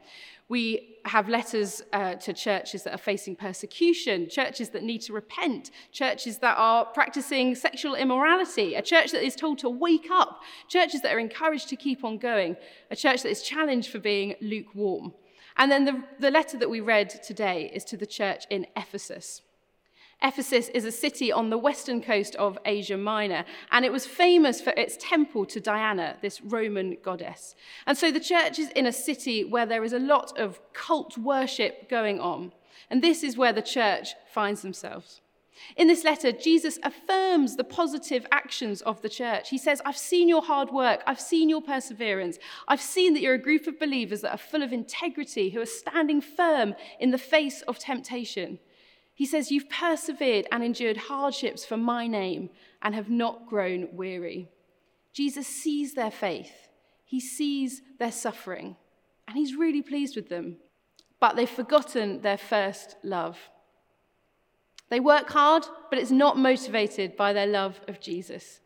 We 0.49 0.97
have 1.05 1.29
letters 1.29 1.81
uh, 1.93 2.15
to 2.15 2.33
churches 2.33 2.83
that 2.83 2.93
are 2.93 2.99
facing 2.99 3.37
persecution, 3.37 4.29
churches 4.29 4.71
that 4.71 4.83
need 4.83 5.01
to 5.03 5.13
repent, 5.13 5.71
churches 5.93 6.39
that 6.39 6.57
are 6.59 6.85
practicing 6.87 7.55
sexual 7.55 7.95
immorality, 7.95 8.75
a 8.75 8.83
church 8.83 9.13
that 9.13 9.23
is 9.23 9.37
told 9.37 9.59
to 9.61 9.71
wake 9.71 10.09
up, 10.11 10.43
churches 10.69 11.03
that 11.03 11.15
are 11.15 11.21
encouraged 11.21 11.69
to 11.69 11.77
keep 11.77 12.03
on 12.03 12.19
going, 12.19 12.57
a 12.91 12.97
church 12.97 13.23
that 13.23 13.31
is 13.31 13.43
challenged 13.43 13.91
for 13.91 14.01
being 14.01 14.35
lukewarm. 14.41 15.13
And 15.57 15.71
then 15.71 15.85
the, 15.85 16.03
the 16.19 16.31
letter 16.33 16.59
that 16.59 16.69
we 16.69 16.81
read 16.81 17.11
today 17.23 17.71
is 17.73 17.85
to 17.85 17.97
the 17.97 18.07
church 18.07 18.45
in 18.51 18.67
Ephesus. 18.77 19.43
Ephesus 20.23 20.69
is 20.69 20.85
a 20.85 20.93
city 20.93 21.33
on 21.33 21.49
the 21.49 21.57
western 21.57 22.03
coast 22.03 22.37
of 22.37 22.59
Asia 22.65 22.97
Minor, 22.97 23.45
and 23.71 23.85
it 23.85 23.93
was 23.93 24.07
famous 24.07 24.61
for 24.61 24.71
its 24.77 24.99
temple 25.01 25.47
to 25.47 25.61
Diana, 25.61 26.17
this 26.21 26.43
Roman 26.43 26.99
goddess. 27.03 27.55
And 27.87 27.97
so 27.97 28.13
the 28.13 28.21
church 28.21 28.59
is 28.59 28.69
in 28.71 28.87
a 28.87 28.93
city 28.93 29.45
where 29.45 29.67
there 29.67 29.85
is 29.85 29.95
a 29.95 29.99
lot 29.99 30.39
of 30.39 30.61
cult 30.75 31.17
worship 31.17 31.89
going 31.89 32.21
on, 32.21 32.53
and 32.91 33.03
this 33.03 33.23
is 33.23 33.37
where 33.37 33.53
the 33.53 33.63
church 33.63 34.15
finds 34.33 34.63
themselves. 34.63 35.23
In 35.77 35.89
this 35.89 36.05
letter, 36.05 36.33
Jesus 36.33 36.79
affirms 36.83 37.57
the 37.57 37.65
positive 37.65 38.27
actions 38.33 38.81
of 38.83 39.03
the 39.03 39.09
church. 39.09 39.51
He 39.51 39.59
says, 39.59 39.83
I've 39.85 39.97
seen 39.97 40.29
your 40.29 40.43
hard 40.43 40.71
work. 40.71 41.03
I've 41.07 41.21
seen 41.21 41.49
your 41.51 41.61
perseverance. 41.61 42.39
I've 42.67 42.81
seen 42.81 43.13
that 43.15 43.21
you're 43.21 43.35
a 43.35 43.39
group 43.39 43.67
of 43.67 43.79
believers 43.79 44.23
that 44.23 44.33
are 44.33 44.39
full 44.39 44.63
of 44.63 44.73
integrity, 44.73 45.51
who 45.51 45.61
are 45.61 45.67
standing 45.67 46.21
firm 46.21 46.75
in 46.99 47.11
the 47.11 47.19
face 47.19 47.63
of 47.63 47.79
temptation. 47.79 48.59
He 49.21 49.27
says, 49.27 49.51
You've 49.53 49.69
persevered 49.69 50.47
and 50.51 50.65
endured 50.65 50.97
hardships 50.97 51.67
for 51.67 51.77
my 51.77 52.07
name 52.07 52.49
and 52.81 52.95
have 52.95 53.11
not 53.11 53.47
grown 53.47 53.89
weary. 53.93 54.49
Jesus 55.13 55.47
sees 55.47 55.93
their 55.93 56.11
faith, 56.11 56.69
he 57.05 57.21
sees 57.21 57.83
their 57.99 58.13
suffering, 58.13 58.77
and 59.29 59.37
he's 59.37 59.55
really 59.55 59.83
pleased 59.83 60.17
with 60.17 60.31
them. 60.31 60.57
but 61.21 61.37
they've 61.37 61.51
forgotten 61.51 62.23
their 62.23 62.39
first 62.39 62.97
love. 63.03 63.37
They 64.89 65.01
work 65.01 65.29
hard, 65.29 65.67
but 65.91 65.99
it's 65.99 66.11
not 66.11 66.39
motivated 66.39 67.15
by 67.15 67.35
their 67.35 67.47
love 67.47 67.79
of 67.89 68.01
Jesus. 68.01 68.61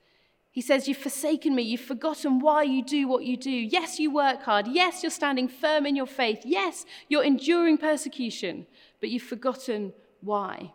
He 0.53 0.61
says, 0.61 0.87
You've 0.87 0.99
forsaken 0.99 1.57
me. 1.57 1.63
You've 1.65 1.81
forgotten 1.81 2.39
why 2.39 2.63
you 2.63 2.85
do 2.85 3.09
what 3.09 3.25
you 3.25 3.37
do. 3.37 3.51
Yes, 3.51 3.99
you 3.99 4.13
work 4.13 4.45
hard. 4.45 4.69
Yes, 4.69 5.03
you're 5.03 5.11
standing 5.11 5.49
firm 5.49 5.85
in 5.85 5.97
your 5.97 6.07
faith. 6.07 6.43
Yes, 6.45 6.87
you're 7.09 7.25
enduring 7.25 7.77
persecution, 7.77 8.69
but 9.01 9.11
you've 9.11 9.31
forgotten 9.35 9.93
why. 10.25 10.73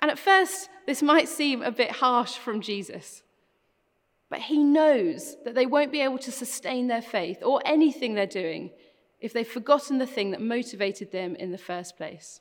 And 0.00 0.10
at 0.10 0.18
first, 0.18 0.68
this 0.86 1.02
might 1.02 1.28
seem 1.28 1.62
a 1.62 1.72
bit 1.72 1.92
harsh 1.92 2.34
from 2.34 2.60
Jesus. 2.60 3.22
But 4.28 4.40
he 4.40 4.58
knows 4.58 5.36
that 5.44 5.54
they 5.54 5.66
won't 5.66 5.92
be 5.92 6.00
able 6.00 6.18
to 6.18 6.32
sustain 6.32 6.88
their 6.88 7.02
faith 7.02 7.38
or 7.42 7.62
anything 7.64 8.14
they're 8.14 8.26
doing 8.26 8.70
if 9.20 9.32
they've 9.32 9.46
forgotten 9.46 9.98
the 9.98 10.06
thing 10.06 10.32
that 10.32 10.40
motivated 10.40 11.12
them 11.12 11.36
in 11.36 11.52
the 11.52 11.58
first 11.58 11.96
place. 11.96 12.40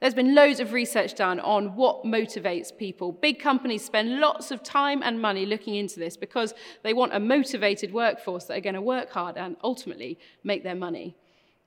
There's 0.00 0.14
been 0.14 0.34
loads 0.34 0.60
of 0.60 0.72
research 0.72 1.14
done 1.14 1.40
on 1.40 1.74
what 1.74 2.04
motivates 2.04 2.76
people. 2.76 3.12
Big 3.12 3.40
companies 3.40 3.84
spend 3.84 4.20
lots 4.20 4.50
of 4.50 4.62
time 4.62 5.02
and 5.02 5.20
money 5.20 5.46
looking 5.46 5.74
into 5.74 5.98
this 5.98 6.18
because 6.18 6.52
they 6.82 6.92
want 6.92 7.14
a 7.14 7.20
motivated 7.20 7.92
workforce 7.92 8.44
that 8.44 8.58
are 8.58 8.62
going 8.62 8.74
to 8.74 8.82
work 8.82 9.10
hard 9.10 9.38
and 9.38 9.56
ultimately 9.64 10.18
make 10.44 10.62
their 10.62 10.74
money. 10.74 11.16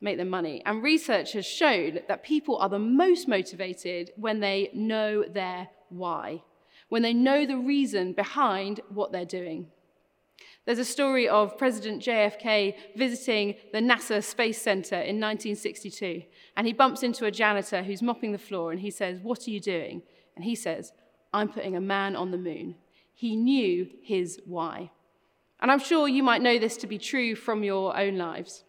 Make 0.02 0.18
their 0.18 0.26
money. 0.26 0.62
And 0.66 0.82
research 0.82 1.34
has 1.34 1.46
shown 1.46 2.00
that 2.08 2.24
people 2.24 2.58
are 2.58 2.70
the 2.70 2.80
most 2.80 3.28
motivated 3.28 4.12
when 4.16 4.40
they 4.40 4.70
know 4.74 5.24
their 5.24 5.70
why, 5.90 6.44
when 6.88 7.02
they 7.02 7.14
know 7.14 7.46
the 7.46 7.58
reason 7.58 8.14
behind 8.14 8.80
what 8.90 9.12
they're 9.12 9.26
doing. 9.26 9.68
There's 10.66 10.80
a 10.80 10.86
story 10.86 11.28
of 11.28 11.58
President 11.58 12.02
JFK 12.04 12.76
visiting 12.96 13.56
the 13.74 13.80
NASA 13.80 14.24
Space 14.24 14.62
Center 14.62 14.96
in 14.96 15.20
1962, 15.20 16.24
and 16.56 16.68
he 16.68 16.74
bumps 16.74 17.02
into 17.02 17.26
a 17.26 17.32
janitor 17.32 17.82
who's 17.84 18.02
mopping 18.02 18.32
the 18.32 18.38
floor, 18.38 18.72
and 18.72 18.80
he 18.80 18.92
says, 18.92 19.20
What 19.22 19.48
are 19.48 19.52
you 19.52 19.60
doing? 19.60 20.04
And 20.36 20.46
he 20.46 20.56
says, 20.56 20.94
I'm 21.34 21.50
putting 21.50 21.76
a 21.76 21.82
man 21.82 22.16
on 22.16 22.32
the 22.32 22.38
moon. 22.38 22.76
He 23.14 23.36
knew 23.36 23.90
his 24.02 24.40
why. 24.46 24.92
And 25.60 25.72
I'm 25.72 25.80
sure 25.80 26.08
you 26.08 26.24
might 26.24 26.42
know 26.42 26.58
this 26.58 26.78
to 26.78 26.88
be 26.88 26.98
true 26.98 27.36
from 27.36 27.64
your 27.64 27.98
own 27.98 28.18
lives. 28.18 28.64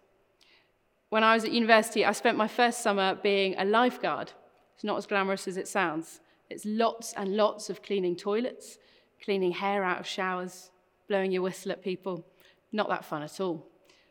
When 1.10 1.24
I 1.24 1.34
was 1.34 1.44
at 1.44 1.50
university, 1.50 2.04
I 2.04 2.12
spent 2.12 2.38
my 2.38 2.46
first 2.46 2.82
summer 2.82 3.16
being 3.16 3.56
a 3.58 3.64
lifeguard. 3.64 4.32
It's 4.76 4.84
not 4.84 4.96
as 4.96 5.06
glamorous 5.06 5.48
as 5.48 5.56
it 5.56 5.66
sounds. 5.66 6.20
It's 6.48 6.64
lots 6.64 7.12
and 7.14 7.36
lots 7.36 7.68
of 7.68 7.82
cleaning 7.82 8.14
toilets, 8.14 8.78
cleaning 9.22 9.50
hair 9.50 9.82
out 9.82 9.98
of 9.98 10.06
showers, 10.06 10.70
blowing 11.08 11.32
your 11.32 11.42
whistle 11.42 11.72
at 11.72 11.82
people. 11.82 12.24
Not 12.70 12.88
that 12.90 13.04
fun 13.04 13.24
at 13.24 13.40
all. 13.40 13.66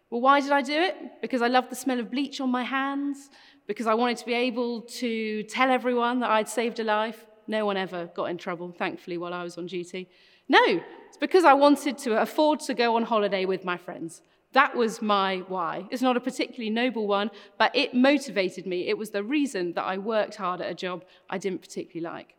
Well, 0.09 0.19
why 0.19 0.41
did 0.41 0.51
I 0.51 0.61
do 0.61 0.73
it? 0.73 1.21
Because 1.21 1.41
I 1.41 1.47
loved 1.47 1.69
the 1.69 1.75
smell 1.75 2.01
of 2.01 2.11
bleach 2.11 2.41
on 2.41 2.49
my 2.49 2.63
hands? 2.63 3.29
Because 3.65 3.87
I 3.87 3.93
wanted 3.93 4.17
to 4.17 4.25
be 4.25 4.33
able 4.33 4.81
to 4.81 5.43
tell 5.43 5.71
everyone 5.71 6.19
that 6.19 6.29
I'd 6.31 6.49
saved 6.49 6.81
a 6.81 6.83
life? 6.83 7.25
No 7.47 7.65
one 7.65 7.77
ever 7.77 8.07
got 8.07 8.25
in 8.25 8.37
trouble, 8.37 8.73
thankfully, 8.77 9.17
while 9.17 9.33
I 9.33 9.43
was 9.43 9.57
on 9.57 9.67
duty. 9.67 10.09
No, 10.49 10.81
it's 11.07 11.17
because 11.17 11.45
I 11.45 11.53
wanted 11.53 11.97
to 11.99 12.21
afford 12.21 12.59
to 12.61 12.73
go 12.73 12.97
on 12.97 13.03
holiday 13.03 13.45
with 13.45 13.63
my 13.63 13.77
friends. 13.77 14.21
That 14.53 14.75
was 14.75 15.01
my 15.01 15.43
why. 15.47 15.85
It's 15.91 16.01
not 16.01 16.17
a 16.17 16.19
particularly 16.19 16.71
noble 16.71 17.07
one, 17.07 17.29
but 17.57 17.75
it 17.75 17.93
motivated 17.93 18.65
me. 18.65 18.87
It 18.87 18.97
was 18.97 19.11
the 19.11 19.23
reason 19.23 19.73
that 19.73 19.83
I 19.83 19.97
worked 19.97 20.35
hard 20.35 20.59
at 20.59 20.71
a 20.71 20.73
job 20.73 21.03
I 21.29 21.37
didn't 21.37 21.61
particularly 21.61 22.03
like. 22.13 22.35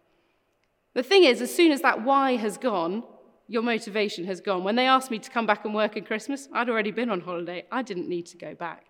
The 0.95 1.05
thing 1.05 1.23
is, 1.23 1.41
as 1.41 1.55
soon 1.55 1.71
as 1.71 1.83
that 1.83 2.03
why 2.03 2.35
has 2.37 2.59
gone, 2.59 3.05
your 3.47 3.63
motivation 3.63 4.25
has 4.25 4.41
gone. 4.41 4.65
When 4.65 4.77
they 4.77 4.87
asked 4.87 5.11
me 5.11 5.21
to 5.21 5.31
come 5.31 5.47
back 5.47 5.65
and 5.65 5.75
work 5.75 5.97
at 5.97 6.07
Christmas, 6.07 6.49
I'd 6.53 6.69
already 6.69 6.91
been 6.91 7.11
on 7.11 7.21
holiday. 7.21 7.65
I 7.71 7.83
didn't 7.83 8.09
need 8.09 8.27
to 8.27 8.37
go 8.37 8.55
back. 8.55 8.87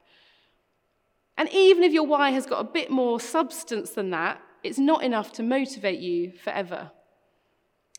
And 1.36 1.48
even 1.52 1.82
if 1.82 1.92
your 1.92 2.06
why 2.06 2.30
has 2.30 2.46
got 2.46 2.60
a 2.60 2.64
bit 2.64 2.90
more 2.90 3.20
substance 3.20 3.90
than 3.90 4.10
that, 4.10 4.40
it's 4.62 4.78
not 4.78 5.02
enough 5.02 5.32
to 5.32 5.42
motivate 5.42 6.00
you 6.00 6.32
forever. 6.32 6.90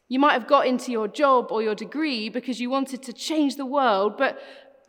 You 0.07 0.19
might 0.19 0.33
have 0.33 0.47
got 0.47 0.67
into 0.67 0.91
your 0.91 1.07
job 1.07 1.47
or 1.51 1.63
your 1.63 1.73
degree 1.73 2.29
because 2.29 2.59
you 2.59 2.69
wanted 2.69 3.01
to 3.03 3.13
change 3.13 3.55
the 3.55 3.65
world, 3.65 4.17
but 4.17 4.39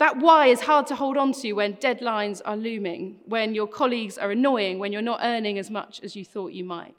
that 0.02 0.16
why 0.16 0.48
is 0.48 0.62
hard 0.62 0.88
to 0.88 0.96
hold 0.96 1.16
on 1.16 1.32
to 1.32 1.52
when 1.52 1.74
deadlines 1.76 2.42
are 2.44 2.56
looming, 2.56 3.20
when 3.26 3.54
your 3.54 3.68
colleagues 3.68 4.18
are 4.18 4.32
annoying, 4.32 4.80
when 4.80 4.92
you're 4.92 5.00
not 5.00 5.20
earning 5.22 5.60
as 5.60 5.70
much 5.70 6.00
as 6.02 6.16
you 6.16 6.24
thought 6.24 6.50
you 6.50 6.64
might. 6.64 6.96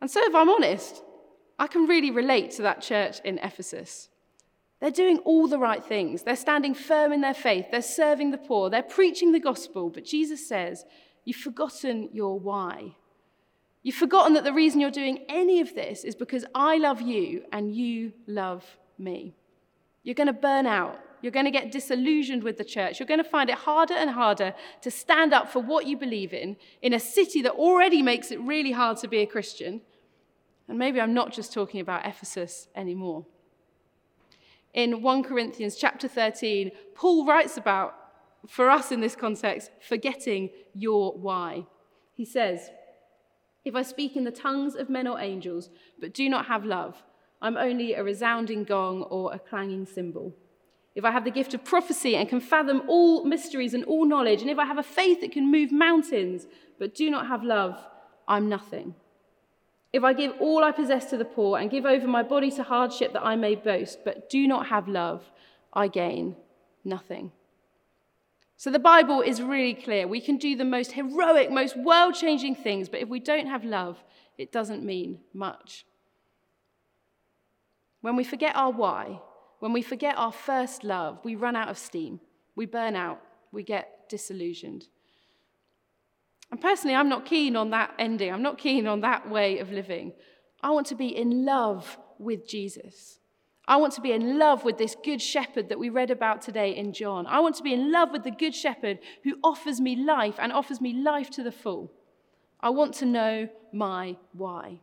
And 0.00 0.08
so, 0.08 0.20
if 0.22 0.32
I'm 0.32 0.48
honest, 0.48 1.02
I 1.58 1.66
can 1.66 1.86
really 1.88 2.12
relate 2.12 2.52
to 2.52 2.62
that 2.62 2.82
church 2.82 3.18
in 3.24 3.38
Ephesus. 3.38 4.10
They're 4.78 4.92
doing 4.92 5.18
all 5.24 5.48
the 5.48 5.58
right 5.58 5.84
things. 5.84 6.22
They're 6.22 6.36
standing 6.36 6.72
firm 6.72 7.12
in 7.12 7.20
their 7.20 7.34
faith. 7.34 7.66
They're 7.72 7.82
serving 7.82 8.30
the 8.30 8.38
poor. 8.38 8.70
They're 8.70 8.84
preaching 8.84 9.32
the 9.32 9.40
gospel. 9.40 9.90
But 9.90 10.04
Jesus 10.04 10.46
says, 10.46 10.84
You've 11.24 11.38
forgotten 11.38 12.10
your 12.12 12.38
why. 12.38 12.94
You've 13.82 13.96
forgotten 13.96 14.34
that 14.34 14.44
the 14.44 14.52
reason 14.52 14.80
you're 14.80 14.92
doing 14.92 15.24
any 15.28 15.58
of 15.60 15.74
this 15.74 16.04
is 16.04 16.14
because 16.14 16.44
I 16.54 16.76
love 16.76 17.02
you 17.02 17.42
and 17.50 17.74
you 17.74 18.12
love 18.28 18.64
me. 18.98 19.34
You're 20.04 20.14
going 20.14 20.28
to 20.28 20.32
burn 20.32 20.66
out. 20.66 21.00
You're 21.26 21.32
going 21.32 21.44
to 21.44 21.50
get 21.50 21.72
disillusioned 21.72 22.44
with 22.44 22.56
the 22.56 22.64
church. 22.64 23.00
You're 23.00 23.06
going 23.08 23.22
to 23.22 23.28
find 23.28 23.50
it 23.50 23.56
harder 23.56 23.94
and 23.94 24.10
harder 24.10 24.54
to 24.82 24.90
stand 24.92 25.32
up 25.32 25.50
for 25.50 25.60
what 25.60 25.86
you 25.86 25.96
believe 25.96 26.32
in 26.32 26.56
in 26.82 26.92
a 26.92 27.00
city 27.00 27.42
that 27.42 27.50
already 27.50 28.00
makes 28.00 28.30
it 28.30 28.40
really 28.40 28.70
hard 28.70 28.98
to 28.98 29.08
be 29.08 29.18
a 29.18 29.26
Christian 29.26 29.80
and 30.68 30.78
maybe 30.78 31.00
I'm 31.00 31.14
not 31.14 31.32
just 31.32 31.52
talking 31.52 31.80
about 31.80 32.06
Ephesus 32.06 32.68
anymore. 32.74 33.26
In 34.74 35.02
1 35.02 35.22
Corinthians 35.22 35.76
chapter 35.76 36.08
13, 36.08 36.70
Paul 36.94 37.26
writes 37.26 37.56
about, 37.56 37.94
for 38.46 38.70
us 38.70 38.92
in 38.92 39.00
this 39.00 39.16
context, 39.16 39.70
forgetting 39.80 40.50
your 40.74 41.12
why. 41.12 41.66
He 42.14 42.24
says, 42.24 42.70
If 43.64 43.74
I 43.74 43.82
speak 43.82 44.16
in 44.16 44.24
the 44.24 44.30
tongues 44.30 44.74
of 44.74 44.90
men 44.90 45.06
or 45.06 45.20
angels, 45.20 45.70
but 46.00 46.14
do 46.14 46.28
not 46.28 46.46
have 46.46 46.64
love, 46.64 47.02
I'm 47.40 47.56
only 47.56 47.94
a 47.94 48.04
resounding 48.04 48.64
gong 48.64 49.02
or 49.02 49.32
a 49.32 49.38
clanging 49.38 49.86
cymbal. 49.86 50.34
If 50.96 51.04
I 51.04 51.10
have 51.10 51.24
the 51.24 51.30
gift 51.30 51.52
of 51.52 51.62
prophecy 51.62 52.16
and 52.16 52.26
can 52.26 52.40
fathom 52.40 52.82
all 52.88 53.22
mysteries 53.24 53.74
and 53.74 53.84
all 53.84 54.06
knowledge, 54.06 54.40
and 54.40 54.50
if 54.50 54.58
I 54.58 54.64
have 54.64 54.78
a 54.78 54.82
faith 54.82 55.20
that 55.20 55.30
can 55.30 55.52
move 55.52 55.70
mountains, 55.70 56.46
but 56.78 56.94
do 56.94 57.10
not 57.10 57.26
have 57.26 57.44
love, 57.44 57.78
I'm 58.26 58.48
nothing. 58.48 58.94
If 59.92 60.02
I 60.04 60.14
give 60.14 60.32
all 60.40 60.64
I 60.64 60.72
possess 60.72 61.10
to 61.10 61.18
the 61.18 61.24
poor 61.26 61.58
and 61.58 61.70
give 61.70 61.84
over 61.84 62.06
my 62.06 62.22
body 62.22 62.50
to 62.52 62.62
hardship 62.62 63.12
that 63.12 63.24
I 63.24 63.36
may 63.36 63.54
boast, 63.54 64.06
but 64.06 64.30
do 64.30 64.48
not 64.48 64.68
have 64.68 64.88
love, 64.88 65.30
I 65.70 65.88
gain 65.88 66.34
nothing. 66.82 67.30
So 68.56 68.70
the 68.70 68.78
Bible 68.78 69.20
is 69.20 69.42
really 69.42 69.74
clear. 69.74 70.08
We 70.08 70.22
can 70.22 70.38
do 70.38 70.56
the 70.56 70.64
most 70.64 70.92
heroic, 70.92 71.50
most 71.50 71.76
world 71.76 72.14
changing 72.14 72.54
things, 72.54 72.88
but 72.88 73.00
if 73.00 73.08
we 73.10 73.20
don't 73.20 73.48
have 73.48 73.64
love, 73.64 74.02
it 74.38 74.50
doesn't 74.50 74.82
mean 74.82 75.18
much. 75.34 75.84
When 78.00 78.16
we 78.16 78.24
forget 78.24 78.56
our 78.56 78.70
why, 78.70 79.20
when 79.66 79.72
we 79.72 79.82
forget 79.82 80.16
our 80.16 80.30
first 80.30 80.84
love, 80.84 81.18
we 81.24 81.34
run 81.34 81.56
out 81.56 81.68
of 81.68 81.76
steam, 81.76 82.20
we 82.54 82.66
burn 82.66 82.94
out, 82.94 83.20
we 83.50 83.64
get 83.64 84.08
disillusioned. 84.08 84.84
And 86.52 86.60
personally, 86.60 86.94
I'm 86.94 87.08
not 87.08 87.24
keen 87.24 87.56
on 87.56 87.70
that 87.70 87.92
ending. 87.98 88.32
I'm 88.32 88.42
not 88.42 88.58
keen 88.58 88.86
on 88.86 89.00
that 89.00 89.28
way 89.28 89.58
of 89.58 89.72
living. 89.72 90.12
I 90.62 90.70
want 90.70 90.86
to 90.86 90.94
be 90.94 91.08
in 91.08 91.44
love 91.44 91.98
with 92.20 92.46
Jesus. 92.46 93.18
I 93.66 93.78
want 93.78 93.92
to 93.94 94.00
be 94.00 94.12
in 94.12 94.38
love 94.38 94.62
with 94.62 94.78
this 94.78 94.94
good 95.02 95.20
shepherd 95.20 95.68
that 95.70 95.80
we 95.80 95.88
read 95.88 96.12
about 96.12 96.42
today 96.42 96.76
in 96.76 96.92
John. 96.92 97.26
I 97.26 97.40
want 97.40 97.56
to 97.56 97.64
be 97.64 97.72
in 97.72 97.90
love 97.90 98.12
with 98.12 98.22
the 98.22 98.30
good 98.30 98.54
shepherd 98.54 99.00
who 99.24 99.34
offers 99.42 99.80
me 99.80 99.96
life 99.96 100.36
and 100.38 100.52
offers 100.52 100.80
me 100.80 100.92
life 100.92 101.28
to 101.30 101.42
the 101.42 101.50
full. 101.50 101.92
I 102.60 102.70
want 102.70 102.94
to 102.94 103.04
know 103.04 103.48
my 103.72 104.16
why. 104.32 104.78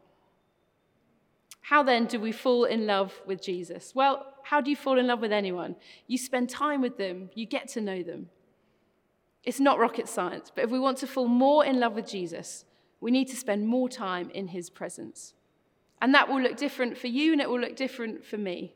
How 1.61 1.83
then 1.83 2.05
do 2.07 2.19
we 2.19 2.33
fall 2.33 2.65
in 2.65 2.85
love 2.85 3.13
with 3.25 3.41
Jesus? 3.41 3.95
Well, 3.95 4.32
how 4.43 4.61
do 4.61 4.69
you 4.69 4.75
fall 4.75 4.99
in 4.99 5.07
love 5.07 5.21
with 5.21 5.31
anyone? 5.31 5.75
You 6.07 6.17
spend 6.17 6.49
time 6.49 6.81
with 6.81 6.97
them, 6.97 7.29
you 7.33 7.45
get 7.45 7.67
to 7.69 7.81
know 7.81 8.03
them. 8.03 8.29
It's 9.43 9.59
not 9.59 9.79
rocket 9.79 10.07
science, 10.07 10.51
but 10.53 10.63
if 10.63 10.69
we 10.69 10.79
want 10.79 10.97
to 10.99 11.07
fall 11.07 11.27
more 11.27 11.65
in 11.65 11.79
love 11.79 11.93
with 11.93 12.07
Jesus, 12.07 12.65
we 13.01 13.11
need 13.11 13.27
to 13.29 13.35
spend 13.35 13.67
more 13.67 13.89
time 13.89 14.29
in 14.29 14.49
his 14.49 14.69
presence. 14.69 15.33
And 16.01 16.13
that 16.13 16.29
will 16.29 16.41
look 16.41 16.57
different 16.57 16.97
for 16.97 17.07
you 17.07 17.33
and 17.33 17.41
it 17.41 17.49
will 17.49 17.59
look 17.59 17.75
different 17.75 18.25
for 18.25 18.37
me. 18.37 18.73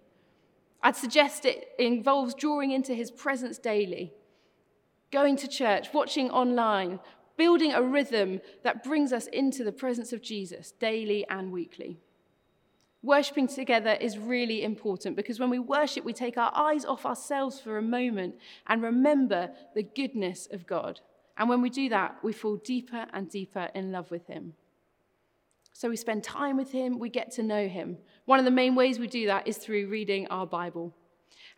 I'd 0.81 0.95
suggest 0.95 1.45
it 1.45 1.69
involves 1.79 2.33
drawing 2.33 2.71
into 2.71 2.93
his 2.93 3.11
presence 3.11 3.57
daily, 3.57 4.13
going 5.11 5.37
to 5.37 5.47
church, 5.47 5.93
watching 5.93 6.29
online, 6.29 6.99
building 7.37 7.73
a 7.73 7.81
rhythm 7.81 8.41
that 8.63 8.83
brings 8.83 9.13
us 9.13 9.27
into 9.27 9.63
the 9.63 9.71
presence 9.71 10.11
of 10.11 10.21
Jesus 10.21 10.71
daily 10.71 11.25
and 11.29 11.51
weekly. 11.51 11.99
Worshipping 13.03 13.47
together 13.47 13.91
is 13.91 14.17
really 14.17 14.63
important 14.63 15.15
because 15.15 15.39
when 15.39 15.49
we 15.49 15.59
worship, 15.59 16.03
we 16.03 16.13
take 16.13 16.37
our 16.37 16.51
eyes 16.55 16.83
off 16.83 17.05
ourselves 17.05 17.59
for 17.59 17.77
a 17.77 17.81
moment 17.81 18.35
and 18.65 18.81
remember 18.81 19.51
the 19.75 19.83
goodness 19.83 20.47
of 20.51 20.65
God. 20.65 20.99
And 21.37 21.47
when 21.47 21.61
we 21.61 21.69
do 21.69 21.89
that, 21.89 22.17
we 22.23 22.33
fall 22.33 22.57
deeper 22.57 23.05
and 23.13 23.29
deeper 23.29 23.69
in 23.75 23.91
love 23.91 24.09
with 24.09 24.25
Him. 24.25 24.53
So 25.73 25.89
we 25.89 25.95
spend 25.95 26.23
time 26.23 26.57
with 26.57 26.71
Him, 26.71 26.97
we 26.97 27.09
get 27.09 27.31
to 27.33 27.43
know 27.43 27.67
Him. 27.67 27.97
One 28.25 28.39
of 28.39 28.45
the 28.45 28.51
main 28.51 28.73
ways 28.73 28.97
we 28.97 29.07
do 29.07 29.27
that 29.27 29.47
is 29.47 29.57
through 29.57 29.89
reading 29.89 30.27
our 30.27 30.47
Bible. 30.47 30.95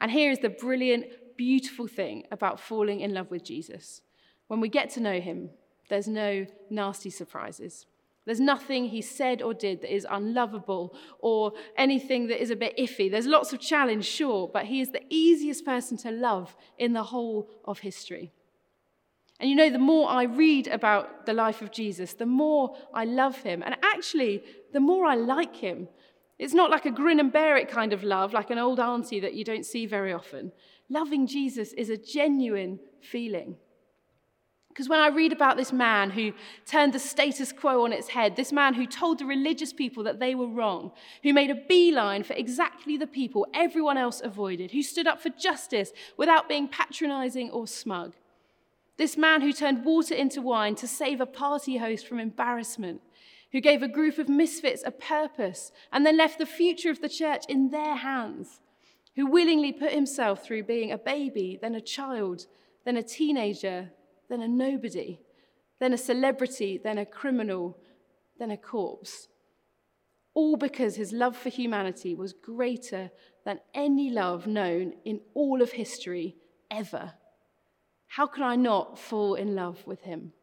And 0.01 0.11
here 0.11 0.31
is 0.31 0.39
the 0.39 0.49
brilliant, 0.49 1.05
beautiful 1.37 1.87
thing 1.87 2.25
about 2.31 2.59
falling 2.59 2.99
in 2.99 3.13
love 3.13 3.31
with 3.31 3.43
Jesus 3.43 4.01
When 4.47 4.59
we 4.59 4.67
get 4.67 4.89
to 4.91 4.99
know 4.99 5.19
him, 5.21 5.51
there's 5.89 6.07
no 6.07 6.45
nasty 6.69 7.09
surprises. 7.09 7.85
There's 8.29 8.39
nothing 8.39 8.85
he 8.85 9.01
said 9.01 9.41
or 9.41 9.55
did 9.55 9.81
that 9.81 9.91
is 9.91 10.05
unlovable 10.07 10.95
or 11.17 11.53
anything 11.75 12.27
that 12.27 12.39
is 12.39 12.51
a 12.51 12.55
bit 12.55 12.77
iffy. 12.77 13.09
There's 13.09 13.25
lots 13.25 13.53
of 13.53 13.59
challenge, 13.59 14.05
sure, 14.05 14.47
but 14.53 14.65
he 14.65 14.81
is 14.81 14.91
the 14.91 15.01
easiest 15.09 15.65
person 15.65 15.97
to 15.97 16.11
love 16.11 16.55
in 16.77 16.93
the 16.93 17.01
whole 17.01 17.49
of 17.65 17.79
history. 17.79 18.31
And 19.39 19.49
you 19.49 19.55
know, 19.55 19.71
the 19.71 19.79
more 19.79 20.07
I 20.07 20.25
read 20.25 20.67
about 20.67 21.25
the 21.25 21.33
life 21.33 21.63
of 21.63 21.71
Jesus, 21.71 22.13
the 22.13 22.27
more 22.27 22.77
I 22.93 23.05
love 23.05 23.37
him. 23.37 23.63
And 23.65 23.75
actually, 23.81 24.43
the 24.73 24.79
more 24.79 25.07
I 25.07 25.15
like 25.15 25.55
him. 25.55 25.87
It's 26.37 26.53
not 26.53 26.69
like 26.69 26.85
a 26.85 26.91
grin 26.91 27.19
and 27.19 27.33
bear 27.33 27.57
it 27.57 27.67
kind 27.67 27.93
of 27.93 28.03
love, 28.03 28.31
like 28.31 28.51
an 28.51 28.59
old 28.59 28.79
auntie 28.79 29.21
that 29.21 29.33
you 29.33 29.43
don't 29.43 29.65
see 29.65 29.87
very 29.87 30.13
often. 30.13 30.51
Loving 30.87 31.25
Jesus 31.25 31.73
is 31.73 31.89
a 31.89 31.97
genuine 31.97 32.79
feeling. 33.01 33.55
Because 34.79 34.87
when 34.87 35.01
I 35.01 35.09
read 35.09 35.33
about 35.33 35.57
this 35.57 35.73
man 35.73 36.09
who 36.09 36.31
turned 36.65 36.93
the 36.93 36.99
status 36.99 37.51
quo 37.51 37.83
on 37.83 37.91
its 37.91 38.07
head, 38.07 38.37
this 38.37 38.53
man 38.53 38.75
who 38.75 38.87
told 38.87 39.19
the 39.19 39.25
religious 39.25 39.73
people 39.73 40.03
that 40.03 40.21
they 40.21 40.35
were 40.35 40.47
wrong, 40.47 40.93
who 41.21 41.33
made 41.33 41.51
a 41.51 41.55
beeline 41.67 42.23
for 42.23 42.31
exactly 42.31 42.95
the 42.95 43.05
people 43.05 43.45
everyone 43.53 43.97
else 43.97 44.21
avoided, 44.23 44.71
who 44.71 44.81
stood 44.81 45.05
up 45.05 45.21
for 45.21 45.31
justice 45.31 45.91
without 46.15 46.47
being 46.47 46.69
patronizing 46.69 47.51
or 47.51 47.67
smug, 47.67 48.13
this 48.95 49.17
man 49.17 49.41
who 49.41 49.51
turned 49.51 49.83
water 49.83 50.15
into 50.15 50.41
wine 50.41 50.75
to 50.75 50.87
save 50.87 51.19
a 51.19 51.25
party 51.25 51.75
host 51.75 52.07
from 52.07 52.17
embarrassment, 52.17 53.01
who 53.51 53.59
gave 53.59 53.83
a 53.83 53.87
group 53.89 54.17
of 54.17 54.29
misfits 54.29 54.81
a 54.85 54.91
purpose 54.91 55.73
and 55.91 56.05
then 56.05 56.15
left 56.15 56.39
the 56.39 56.45
future 56.45 56.89
of 56.89 57.01
the 57.01 57.09
church 57.09 57.43
in 57.49 57.71
their 57.71 57.95
hands, 57.95 58.61
who 59.17 59.27
willingly 59.27 59.73
put 59.73 59.91
himself 59.91 60.45
through 60.45 60.63
being 60.63 60.89
a 60.89 60.97
baby, 60.97 61.59
then 61.61 61.75
a 61.75 61.81
child, 61.81 62.45
then 62.85 62.95
a 62.95 63.03
teenager, 63.03 63.91
then 64.29 64.41
a 64.41 64.47
nobody, 64.47 65.19
then 65.79 65.93
a 65.93 65.97
celebrity, 65.97 66.79
then 66.81 66.97
a 66.97 67.05
criminal, 67.05 67.77
then 68.37 68.51
a 68.51 68.57
corpse. 68.57 69.27
All 70.33 70.55
because 70.55 70.95
his 70.95 71.11
love 71.11 71.35
for 71.35 71.49
humanity 71.49 72.15
was 72.15 72.33
greater 72.33 73.11
than 73.45 73.59
any 73.73 74.09
love 74.09 74.47
known 74.47 74.93
in 75.03 75.21
all 75.33 75.61
of 75.61 75.71
history 75.71 76.37
ever. 76.69 77.13
How 78.07 78.27
can 78.27 78.43
I 78.43 78.55
not 78.55 78.97
fall 78.97 79.35
in 79.35 79.55
love 79.55 79.85
with 79.85 80.01
him? 80.01 80.33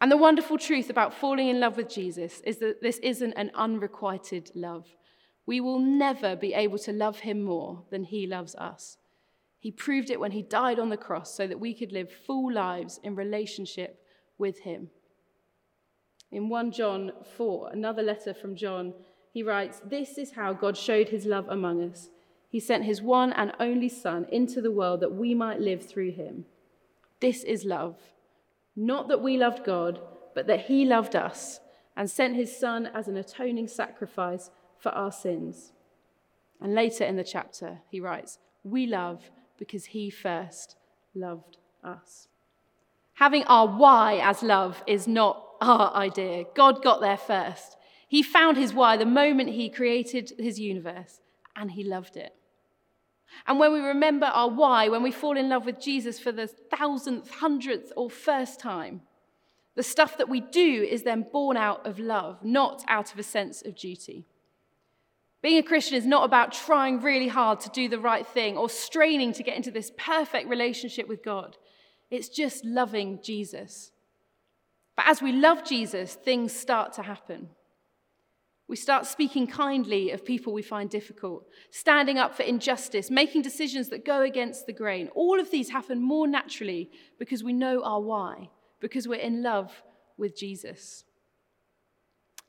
And 0.00 0.12
the 0.12 0.16
wonderful 0.16 0.58
truth 0.58 0.90
about 0.90 1.14
falling 1.14 1.48
in 1.48 1.60
love 1.60 1.76
with 1.76 1.88
Jesus 1.88 2.40
is 2.44 2.58
that 2.58 2.82
this 2.82 2.98
isn't 2.98 3.32
an 3.32 3.50
unrequited 3.54 4.50
love. 4.54 4.86
We 5.46 5.60
will 5.60 5.78
never 5.78 6.36
be 6.36 6.52
able 6.52 6.78
to 6.80 6.92
love 6.92 7.20
him 7.20 7.42
more 7.42 7.84
than 7.90 8.04
he 8.04 8.26
loves 8.26 8.54
us. 8.56 8.98
He 9.66 9.72
proved 9.72 10.10
it 10.10 10.20
when 10.20 10.30
he 10.30 10.42
died 10.42 10.78
on 10.78 10.90
the 10.90 10.96
cross 10.96 11.34
so 11.34 11.48
that 11.48 11.58
we 11.58 11.74
could 11.74 11.90
live 11.90 12.08
full 12.08 12.52
lives 12.52 13.00
in 13.02 13.16
relationship 13.16 14.00
with 14.38 14.60
him. 14.60 14.90
In 16.30 16.48
1 16.48 16.70
John 16.70 17.10
4, 17.36 17.70
another 17.72 18.04
letter 18.04 18.32
from 18.32 18.54
John, 18.54 18.94
he 19.32 19.42
writes, 19.42 19.82
This 19.84 20.18
is 20.18 20.34
how 20.34 20.52
God 20.52 20.76
showed 20.76 21.08
his 21.08 21.26
love 21.26 21.48
among 21.48 21.82
us. 21.82 22.10
He 22.48 22.60
sent 22.60 22.84
his 22.84 23.02
one 23.02 23.32
and 23.32 23.54
only 23.58 23.88
Son 23.88 24.26
into 24.30 24.60
the 24.60 24.70
world 24.70 25.00
that 25.00 25.16
we 25.16 25.34
might 25.34 25.58
live 25.60 25.84
through 25.84 26.12
him. 26.12 26.44
This 27.18 27.42
is 27.42 27.64
love. 27.64 27.96
Not 28.76 29.08
that 29.08 29.20
we 29.20 29.36
loved 29.36 29.64
God, 29.64 30.00
but 30.32 30.46
that 30.46 30.66
he 30.66 30.84
loved 30.84 31.16
us 31.16 31.58
and 31.96 32.08
sent 32.08 32.36
his 32.36 32.56
Son 32.56 32.88
as 32.94 33.08
an 33.08 33.16
atoning 33.16 33.66
sacrifice 33.66 34.48
for 34.78 34.90
our 34.90 35.10
sins. 35.10 35.72
And 36.60 36.72
later 36.72 37.02
in 37.02 37.16
the 37.16 37.24
chapter, 37.24 37.80
he 37.90 37.98
writes, 37.98 38.38
We 38.62 38.86
love 38.86 39.28
because 39.58 39.86
he 39.86 40.10
first 40.10 40.76
loved 41.14 41.58
us. 41.82 42.28
Having 43.14 43.44
our 43.44 43.66
why 43.66 44.20
as 44.22 44.42
love 44.42 44.82
is 44.86 45.06
not 45.06 45.42
our 45.60 45.94
idea. 45.94 46.44
God 46.54 46.82
got 46.82 47.00
there 47.00 47.16
first. 47.16 47.76
He 48.08 48.22
found 48.22 48.56
his 48.56 48.72
why 48.72 48.96
the 48.96 49.06
moment 49.06 49.50
he 49.50 49.68
created 49.68 50.32
his 50.38 50.60
universe, 50.60 51.20
and 51.56 51.72
he 51.72 51.82
loved 51.82 52.16
it. 52.16 52.34
And 53.46 53.58
when 53.58 53.72
we 53.72 53.80
remember 53.80 54.26
our 54.26 54.48
why, 54.48 54.88
when 54.88 55.02
we 55.02 55.10
fall 55.10 55.36
in 55.36 55.48
love 55.48 55.66
with 55.66 55.80
Jesus 55.80 56.18
for 56.18 56.32
the 56.32 56.46
thousandth, 56.46 57.30
hundredth, 57.30 57.92
or 57.96 58.08
first 58.10 58.60
time, 58.60 59.02
the 59.74 59.82
stuff 59.82 60.16
that 60.18 60.28
we 60.28 60.40
do 60.40 60.86
is 60.88 61.02
then 61.02 61.26
born 61.32 61.56
out 61.56 61.84
of 61.86 61.98
love, 61.98 62.42
not 62.44 62.84
out 62.88 63.12
of 63.12 63.18
a 63.18 63.22
sense 63.22 63.62
of 63.62 63.76
duty. 63.76 64.26
Being 65.46 65.58
a 65.58 65.62
Christian 65.62 65.96
is 65.96 66.06
not 66.06 66.24
about 66.24 66.50
trying 66.50 67.00
really 67.00 67.28
hard 67.28 67.60
to 67.60 67.70
do 67.70 67.88
the 67.88 68.00
right 68.00 68.26
thing 68.26 68.56
or 68.56 68.68
straining 68.68 69.32
to 69.34 69.44
get 69.44 69.54
into 69.54 69.70
this 69.70 69.92
perfect 69.96 70.48
relationship 70.48 71.06
with 71.06 71.22
God. 71.22 71.56
It's 72.10 72.28
just 72.28 72.64
loving 72.64 73.20
Jesus. 73.22 73.92
But 74.96 75.06
as 75.06 75.22
we 75.22 75.30
love 75.30 75.64
Jesus, 75.64 76.14
things 76.14 76.52
start 76.52 76.94
to 76.94 77.02
happen. 77.04 77.50
We 78.66 78.74
start 78.74 79.06
speaking 79.06 79.46
kindly 79.46 80.10
of 80.10 80.24
people 80.24 80.52
we 80.52 80.62
find 80.62 80.90
difficult, 80.90 81.46
standing 81.70 82.18
up 82.18 82.34
for 82.34 82.42
injustice, 82.42 83.08
making 83.08 83.42
decisions 83.42 83.88
that 83.90 84.04
go 84.04 84.22
against 84.22 84.66
the 84.66 84.72
grain. 84.72 85.10
All 85.14 85.38
of 85.38 85.52
these 85.52 85.70
happen 85.70 86.02
more 86.02 86.26
naturally 86.26 86.90
because 87.20 87.44
we 87.44 87.52
know 87.52 87.84
our 87.84 88.00
why, 88.00 88.50
because 88.80 89.06
we're 89.06 89.20
in 89.20 89.44
love 89.44 89.84
with 90.18 90.36
Jesus. 90.36 91.04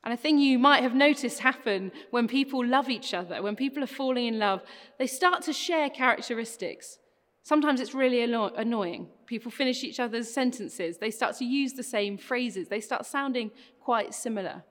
And 0.04 0.14
a 0.14 0.16
thing 0.16 0.38
you 0.38 0.58
might 0.58 0.82
have 0.82 0.94
noticed 0.94 1.40
happen 1.40 1.92
when 2.10 2.28
people 2.28 2.64
love 2.64 2.88
each 2.88 3.12
other, 3.12 3.42
when 3.42 3.56
people 3.56 3.82
are 3.82 3.88
falling 3.88 4.26
in 4.26 4.38
love, 4.38 4.62
they 4.98 5.06
start 5.06 5.42
to 5.42 5.52
share 5.52 5.90
characteristics. 5.90 6.98
Sometimes 7.42 7.80
it's 7.80 7.94
really 7.94 8.22
anno- 8.22 8.54
annoying. 8.54 9.08
People 9.26 9.50
finish 9.50 9.82
each 9.82 9.98
other's 9.98 10.32
sentences, 10.32 10.98
they 10.98 11.10
start 11.10 11.36
to 11.36 11.44
use 11.44 11.72
the 11.72 11.82
same 11.82 12.16
phrases, 12.16 12.68
they 12.68 12.80
start 12.80 13.06
sounding 13.06 13.50
quite 13.80 14.14
similar. 14.14 14.64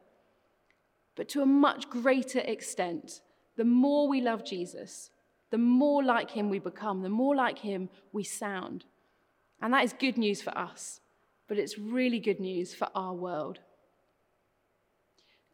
But 1.16 1.28
to 1.30 1.42
a 1.42 1.46
much 1.46 1.90
greater 1.90 2.40
extent, 2.40 3.22
the 3.58 3.66
more 3.66 4.08
we 4.08 4.22
love 4.22 4.46
Jesus, 4.46 5.10
the 5.50 5.58
more 5.58 6.04
like 6.04 6.32
him 6.32 6.50
we 6.50 6.60
become, 6.60 7.02
the 7.02 7.10
more 7.10 7.36
like 7.36 7.60
him 7.60 7.90
we 8.14 8.24
sound. 8.24 8.86
And 9.62 9.74
that 9.74 9.84
is 9.84 9.94
good 9.94 10.18
news 10.18 10.42
for 10.42 10.56
us, 10.58 11.02
but 11.48 11.58
it's 11.58 11.80
really 11.80 12.20
good 12.20 12.40
news 12.40 12.76
for 12.76 12.90
our 12.94 13.14
world. 13.14 13.60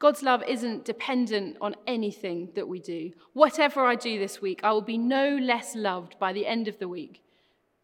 God's 0.04 0.22
love 0.22 0.44
isn't 0.46 0.84
dependent 0.84 1.56
on 1.62 1.78
anything 1.88 2.50
that 2.56 2.68
we 2.68 2.78
do. 2.78 3.14
Whatever 3.32 3.86
I 3.86 3.96
do 3.96 4.20
this 4.20 4.42
week, 4.42 4.60
I 4.62 4.74
will 4.74 4.82
be 4.82 4.98
no 4.98 5.38
less 5.38 5.78
loved 5.78 6.20
by 6.20 6.34
the 6.34 6.46
end 6.46 6.68
of 6.68 6.78
the 6.78 6.90
week. 6.90 7.24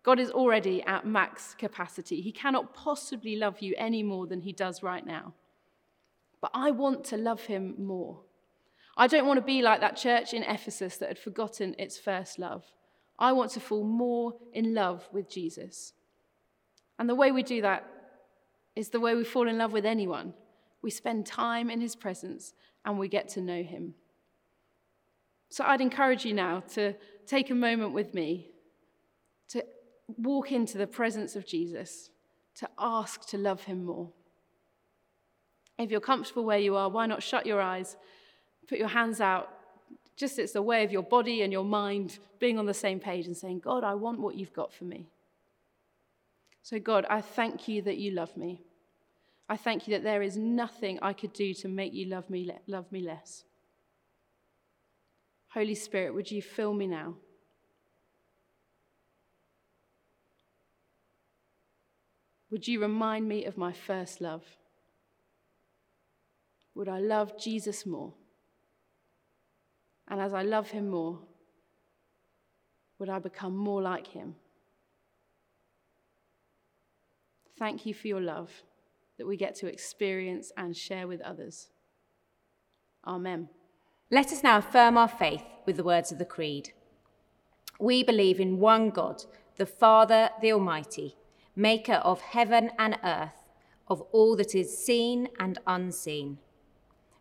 God 0.04 0.20
is 0.20 0.30
already 0.30 0.84
at 0.84 1.08
max 1.08 1.56
capacity. 1.58 2.20
He 2.20 2.34
cannot 2.34 2.74
possibly 2.74 3.38
love 3.38 3.62
you 3.62 3.74
any 3.78 4.04
more 4.04 4.28
than 4.28 4.42
he 4.42 4.52
does 4.52 4.84
right 4.84 5.06
now. 5.06 5.34
But 6.42 6.52
I 6.54 6.72
want 6.72 7.06
to 7.06 7.16
love 7.16 7.44
him 7.44 7.76
more. 7.78 8.20
I 8.98 9.08
don't 9.08 9.26
want 9.26 9.38
to 9.38 9.46
be 9.46 9.62
like 9.62 9.80
that 9.80 9.96
church 9.96 10.34
in 10.34 10.44
Ephesus 10.44 10.98
that 10.98 11.08
had 11.08 11.20
forgotten 11.20 11.74
its 11.80 11.98
first 11.98 12.38
love. 12.38 12.66
I 13.18 13.32
want 13.32 13.52
to 13.52 13.62
fall 13.62 13.86
more 13.86 14.34
in 14.52 14.74
love 14.74 15.08
with 15.14 15.30
Jesus. 15.30 15.94
And 17.00 17.08
the 17.08 17.16
way 17.16 17.32
we 17.32 17.44
do 17.44 17.62
that 17.62 17.90
is 18.76 18.90
the 18.90 19.00
way 19.00 19.16
we 19.16 19.24
fall 19.24 19.48
in 19.48 19.58
love 19.58 19.72
with 19.72 19.86
anyone. 19.86 20.34
We 20.82 20.90
spend 20.90 21.26
time 21.26 21.70
in 21.70 21.82
his 21.82 21.96
presence 21.96 22.54
and 22.86 22.98
we 22.98 23.08
get 23.08 23.28
to 23.30 23.42
know 23.42 23.64
him. 23.64 23.96
So 25.50 25.64
I'd 25.66 25.82
encourage 25.82 26.26
you 26.26 26.34
now 26.34 26.62
to 26.74 26.94
take 27.26 27.50
a 27.50 27.56
moment 27.56 27.94
with 27.94 28.14
me 28.14 28.52
to 29.50 29.66
walk 30.18 30.52
into 30.52 30.78
the 30.78 30.88
presence 30.88 31.36
of 31.36 31.46
Jesus, 31.46 32.12
to 32.56 32.70
ask 32.78 33.28
to 33.30 33.38
love 33.38 33.64
him 33.64 33.86
more. 33.86 34.10
If 35.78 35.92
you're 35.92 36.02
comfortable 36.02 36.44
where 36.44 36.60
you 36.60 36.76
are, 36.76 36.90
why 36.90 37.06
not 37.06 37.24
shut 37.24 37.46
your 37.46 37.62
eyes, 37.62 37.98
put 38.68 38.78
your 38.78 38.90
hands 38.90 39.22
out? 39.22 39.50
Just 40.18 40.38
it's 40.38 40.54
the 40.54 40.62
way 40.62 40.84
of 40.84 40.92
your 40.92 41.04
body 41.04 41.42
and 41.42 41.52
your 41.52 41.64
mind 41.64 42.20
being 42.40 42.60
on 42.60 42.66
the 42.66 42.74
same 42.74 43.00
page 43.00 43.26
and 43.26 43.36
saying, 43.36 43.60
God, 43.60 43.84
I 43.84 43.96
want 43.96 44.20
what 44.20 44.36
you've 44.36 44.54
got 44.54 44.74
for 44.74 44.84
me. 44.84 45.08
So, 46.62 46.78
God, 46.78 47.06
I 47.10 47.22
thank 47.22 47.68
you 47.68 47.82
that 47.84 47.98
you 47.98 48.12
love 48.12 48.36
me. 48.36 48.62
I 49.50 49.58
thank 49.58 49.88
you 49.88 49.94
that 49.96 50.04
there 50.04 50.22
is 50.22 50.38
nothing 50.38 51.00
I 51.02 51.12
could 51.12 51.34
do 51.34 51.54
to 51.56 51.68
make 51.68 51.94
you 51.94 52.06
love 52.06 52.30
me, 52.30 52.50
love 52.68 52.92
me 52.92 53.02
less. 53.02 53.44
Holy 55.50 55.76
Spirit, 55.76 56.14
would 56.14 56.30
you 56.30 56.42
fill 56.42 56.74
me 56.74 56.86
now? 56.86 57.16
Would 62.52 62.68
you 62.68 62.80
remind 62.80 63.28
me 63.28 63.46
of 63.46 63.58
my 63.58 63.74
first 63.74 64.22
love? 64.22 64.44
would 66.80 66.88
I 66.88 67.00
love 67.00 67.38
Jesus 67.38 67.86
more? 67.86 68.14
And 70.08 70.22
as 70.22 70.34
I 70.34 70.44
love 70.44 70.70
him 70.70 70.88
more, 70.88 71.20
would 72.98 73.10
I 73.10 73.20
become 73.20 73.54
more 73.54 73.82
like 73.82 74.08
him? 74.08 74.36
Thank 77.58 77.86
you 77.86 77.94
for 77.94 78.08
your 78.08 78.22
love 78.22 78.50
that 79.20 79.28
we 79.28 79.38
get 79.38 79.54
to 79.54 79.68
experience 79.68 80.52
and 80.58 80.76
share 80.76 81.08
with 81.08 81.22
others. 81.22 81.70
Amen. 83.06 83.50
Let 84.10 84.32
us 84.32 84.42
now 84.42 84.58
affirm 84.58 84.98
our 84.98 85.08
faith 85.08 85.44
with 85.68 85.78
the 85.78 85.84
words 85.84 86.12
of 86.12 86.18
the 86.18 86.26
Creed. 86.26 86.74
We 87.80 88.04
believe 88.04 88.40
in 88.40 88.58
one 88.58 88.90
God, 88.90 89.26
the 89.58 89.68
Father, 89.68 90.32
the 90.42 90.52
Almighty 90.52 91.16
maker 91.60 91.96
of 91.96 92.22
heaven 92.22 92.72
and 92.80 92.98
earth, 93.04 93.50
of 93.90 94.02
all 94.14 94.38
that 94.38 94.56
is 94.56 94.78
seen 94.78 95.28
and 95.40 95.58
unseen. 95.68 96.38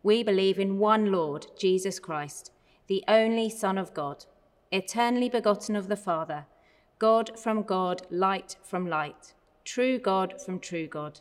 We 0.04 0.22
believe 0.22 0.60
in 0.60 0.78
one 0.78 1.10
Lord, 1.10 1.46
Jesus 1.58 1.98
Christ, 1.98 2.52
the 2.86 3.02
only 3.08 3.50
Son 3.50 3.76
of 3.76 3.92
God, 3.92 4.26
eternally 4.70 5.28
begotten 5.28 5.74
of 5.74 5.88
the 5.88 5.96
Father, 5.96 6.46
God 7.00 7.36
from 7.36 7.62
God, 7.62 8.02
light 8.10 8.56
from 8.62 8.86
light, 8.86 9.34
true 9.64 9.98
God 9.98 10.40
from 10.40 10.60
true 10.60 10.86
God, 10.86 11.20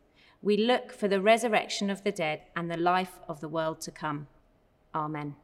We 0.43 0.57
look 0.57 0.91
for 0.91 1.07
the 1.07 1.21
resurrection 1.21 1.91
of 1.91 2.03
the 2.03 2.11
dead 2.11 2.41
and 2.55 2.69
the 2.69 2.77
life 2.77 3.19
of 3.29 3.41
the 3.41 3.47
world 3.47 3.79
to 3.81 3.91
come. 3.91 4.27
Amen. 4.95 5.35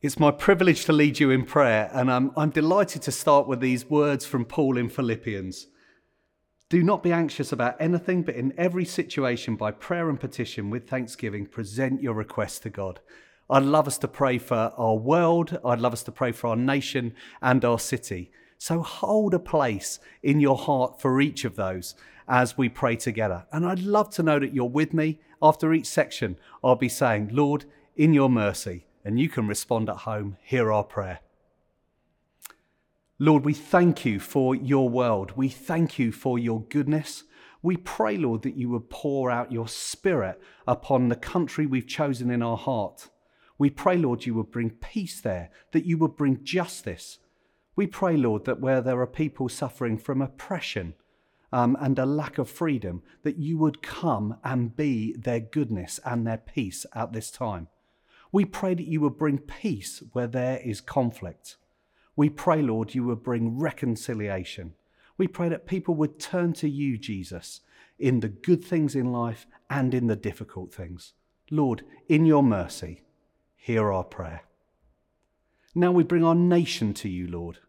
It's 0.00 0.18
my 0.18 0.30
privilege 0.30 0.86
to 0.86 0.92
lead 0.92 1.20
you 1.20 1.30
in 1.30 1.44
prayer, 1.44 1.90
and 1.92 2.10
I'm, 2.10 2.30
I'm 2.36 2.50
delighted 2.50 3.02
to 3.02 3.12
start 3.12 3.46
with 3.46 3.60
these 3.60 3.90
words 3.90 4.24
from 4.24 4.46
Paul 4.46 4.78
in 4.78 4.88
Philippians. 4.88 5.66
Do 6.70 6.82
not 6.82 7.02
be 7.02 7.12
anxious 7.12 7.52
about 7.52 7.76
anything, 7.78 8.22
but 8.22 8.36
in 8.36 8.54
every 8.56 8.86
situation, 8.86 9.54
by 9.54 9.70
prayer 9.70 10.08
and 10.08 10.18
petition, 10.18 10.70
with 10.70 10.88
thanksgiving, 10.88 11.46
present 11.46 12.02
your 12.02 12.14
requests 12.14 12.58
to 12.60 12.70
God. 12.70 13.00
I'd 13.50 13.62
love 13.64 13.86
us 13.86 13.98
to 13.98 14.08
pray 14.08 14.38
for 14.38 14.72
our 14.76 14.96
world, 14.96 15.58
I'd 15.64 15.80
love 15.80 15.92
us 15.92 16.02
to 16.04 16.12
pray 16.12 16.32
for 16.32 16.48
our 16.48 16.56
nation 16.56 17.14
and 17.42 17.64
our 17.64 17.78
city. 17.78 18.32
So 18.58 18.80
hold 18.80 19.34
a 19.34 19.38
place 19.38 19.98
in 20.22 20.40
your 20.40 20.56
heart 20.56 21.00
for 21.00 21.20
each 21.20 21.44
of 21.44 21.56
those 21.56 21.94
as 22.28 22.58
we 22.58 22.68
pray 22.68 22.96
together. 22.96 23.46
And 23.52 23.66
I'd 23.66 23.80
love 23.80 24.10
to 24.14 24.22
know 24.22 24.38
that 24.38 24.54
you're 24.54 24.64
with 24.64 24.92
me. 24.92 25.20
After 25.42 25.72
each 25.72 25.86
section, 25.86 26.38
I'll 26.64 26.76
be 26.76 26.88
saying, 26.88 27.30
Lord, 27.32 27.66
in 27.94 28.14
your 28.14 28.30
mercy, 28.30 28.86
and 29.04 29.20
you 29.20 29.28
can 29.28 29.46
respond 29.46 29.88
at 29.88 29.98
home. 29.98 30.36
Hear 30.42 30.72
our 30.72 30.84
prayer. 30.84 31.20
Lord, 33.18 33.44
we 33.44 33.54
thank 33.54 34.04
you 34.04 34.20
for 34.20 34.54
your 34.54 34.88
world. 34.88 35.32
We 35.36 35.48
thank 35.48 35.98
you 35.98 36.12
for 36.12 36.38
your 36.38 36.62
goodness. 36.62 37.24
We 37.62 37.76
pray, 37.76 38.16
Lord, 38.18 38.42
that 38.42 38.56
you 38.56 38.68
would 38.70 38.90
pour 38.90 39.30
out 39.30 39.52
your 39.52 39.68
spirit 39.68 40.40
upon 40.66 41.08
the 41.08 41.16
country 41.16 41.66
we've 41.66 41.86
chosen 41.86 42.30
in 42.30 42.42
our 42.42 42.58
heart. 42.58 43.08
We 43.58 43.70
pray, 43.70 43.96
Lord, 43.96 44.26
you 44.26 44.34
would 44.34 44.50
bring 44.50 44.70
peace 44.70 45.20
there, 45.20 45.50
that 45.72 45.86
you 45.86 45.96
would 45.98 46.16
bring 46.16 46.44
justice. 46.44 47.18
We 47.74 47.86
pray, 47.86 48.16
Lord, 48.16 48.44
that 48.44 48.60
where 48.60 48.82
there 48.82 49.00
are 49.00 49.06
people 49.06 49.48
suffering 49.48 49.96
from 49.96 50.20
oppression 50.20 50.94
um, 51.56 51.74
and 51.80 51.98
a 51.98 52.04
lack 52.04 52.36
of 52.36 52.50
freedom, 52.50 53.02
that 53.22 53.38
you 53.38 53.56
would 53.56 53.80
come 53.80 54.36
and 54.44 54.76
be 54.76 55.14
their 55.14 55.40
goodness 55.40 55.98
and 56.04 56.26
their 56.26 56.36
peace 56.36 56.84
at 56.94 57.14
this 57.14 57.30
time. 57.30 57.68
We 58.30 58.44
pray 58.44 58.74
that 58.74 58.86
you 58.86 59.00
would 59.00 59.16
bring 59.16 59.38
peace 59.38 60.02
where 60.12 60.26
there 60.26 60.58
is 60.58 60.82
conflict. 60.82 61.56
We 62.14 62.28
pray, 62.28 62.60
Lord, 62.60 62.94
you 62.94 63.04
would 63.04 63.22
bring 63.22 63.58
reconciliation. 63.58 64.74
We 65.16 65.28
pray 65.28 65.48
that 65.48 65.66
people 65.66 65.94
would 65.94 66.20
turn 66.20 66.52
to 66.54 66.68
you, 66.68 66.98
Jesus, 66.98 67.62
in 67.98 68.20
the 68.20 68.28
good 68.28 68.62
things 68.62 68.94
in 68.94 69.10
life 69.10 69.46
and 69.70 69.94
in 69.94 70.08
the 70.08 70.16
difficult 70.16 70.74
things. 70.74 71.14
Lord, 71.50 71.84
in 72.06 72.26
your 72.26 72.42
mercy, 72.42 73.00
hear 73.56 73.90
our 73.90 74.04
prayer. 74.04 74.42
Now 75.74 75.90
we 75.90 76.04
bring 76.04 76.22
our 76.22 76.34
nation 76.34 76.92
to 76.94 77.08
you, 77.08 77.26
Lord. 77.26 77.60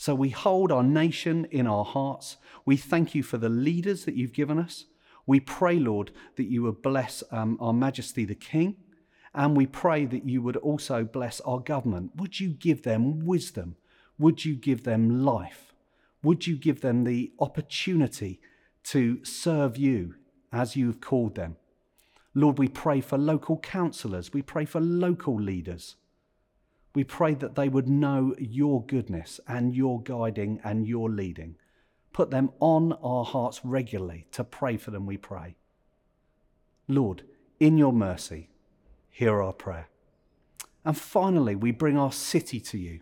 So 0.00 0.14
we 0.14 0.30
hold 0.30 0.72
our 0.72 0.82
nation 0.82 1.46
in 1.50 1.66
our 1.66 1.84
hearts. 1.84 2.38
We 2.64 2.78
thank 2.78 3.14
you 3.14 3.22
for 3.22 3.36
the 3.36 3.50
leaders 3.50 4.06
that 4.06 4.14
you've 4.14 4.32
given 4.32 4.58
us. 4.58 4.86
We 5.26 5.40
pray, 5.40 5.78
Lord, 5.78 6.10
that 6.36 6.46
you 6.46 6.62
would 6.62 6.80
bless 6.80 7.22
um, 7.30 7.58
our 7.60 7.74
Majesty 7.74 8.24
the 8.24 8.34
King. 8.34 8.76
And 9.34 9.54
we 9.54 9.66
pray 9.66 10.06
that 10.06 10.26
you 10.26 10.40
would 10.40 10.56
also 10.56 11.04
bless 11.04 11.42
our 11.42 11.58
government. 11.58 12.12
Would 12.16 12.40
you 12.40 12.48
give 12.48 12.82
them 12.82 13.26
wisdom? 13.26 13.76
Would 14.18 14.42
you 14.42 14.54
give 14.54 14.84
them 14.84 15.22
life? 15.22 15.74
Would 16.22 16.46
you 16.46 16.56
give 16.56 16.80
them 16.80 17.04
the 17.04 17.32
opportunity 17.38 18.40
to 18.84 19.22
serve 19.22 19.76
you 19.76 20.14
as 20.50 20.76
you've 20.76 21.02
called 21.02 21.34
them? 21.34 21.56
Lord, 22.34 22.58
we 22.58 22.68
pray 22.68 23.02
for 23.02 23.18
local 23.18 23.58
councillors. 23.58 24.32
We 24.32 24.40
pray 24.40 24.64
for 24.64 24.80
local 24.80 25.38
leaders. 25.38 25.96
We 26.94 27.04
pray 27.04 27.34
that 27.34 27.54
they 27.54 27.68
would 27.68 27.88
know 27.88 28.34
your 28.38 28.84
goodness 28.84 29.38
and 29.46 29.74
your 29.74 30.02
guiding 30.02 30.60
and 30.64 30.86
your 30.86 31.08
leading. 31.08 31.56
Put 32.12 32.30
them 32.30 32.50
on 32.58 32.94
our 32.94 33.24
hearts 33.24 33.60
regularly 33.64 34.26
to 34.32 34.42
pray 34.42 34.76
for 34.76 34.90
them, 34.90 35.06
we 35.06 35.16
pray. 35.16 35.56
Lord, 36.88 37.22
in 37.60 37.78
your 37.78 37.92
mercy, 37.92 38.50
hear 39.08 39.40
our 39.40 39.52
prayer. 39.52 39.88
And 40.84 40.96
finally, 40.98 41.54
we 41.54 41.70
bring 41.70 41.96
our 41.96 42.10
city 42.10 42.58
to 42.60 42.78
you. 42.78 43.00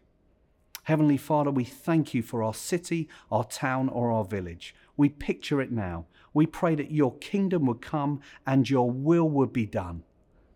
Heavenly 0.83 1.17
Father, 1.17 1.51
we 1.51 1.65
thank 1.65 2.13
you 2.13 2.23
for 2.23 2.43
our 2.43 2.55
city, 2.55 3.09
our 3.31 3.45
town, 3.45 3.89
or 3.89 4.11
our 4.11 4.25
village. 4.25 4.75
We 4.97 5.09
picture 5.09 5.61
it 5.61 5.71
now. 5.71 6.07
We 6.35 6.47
pray 6.47 6.75
that 6.75 6.91
your 6.91 7.17
kingdom 7.19 7.67
would 7.67 7.81
come 7.81 8.21
and 8.47 8.69
your 8.69 8.91
will 8.91 9.29
would 9.29 9.53
be 9.53 9.67
done 9.67 10.03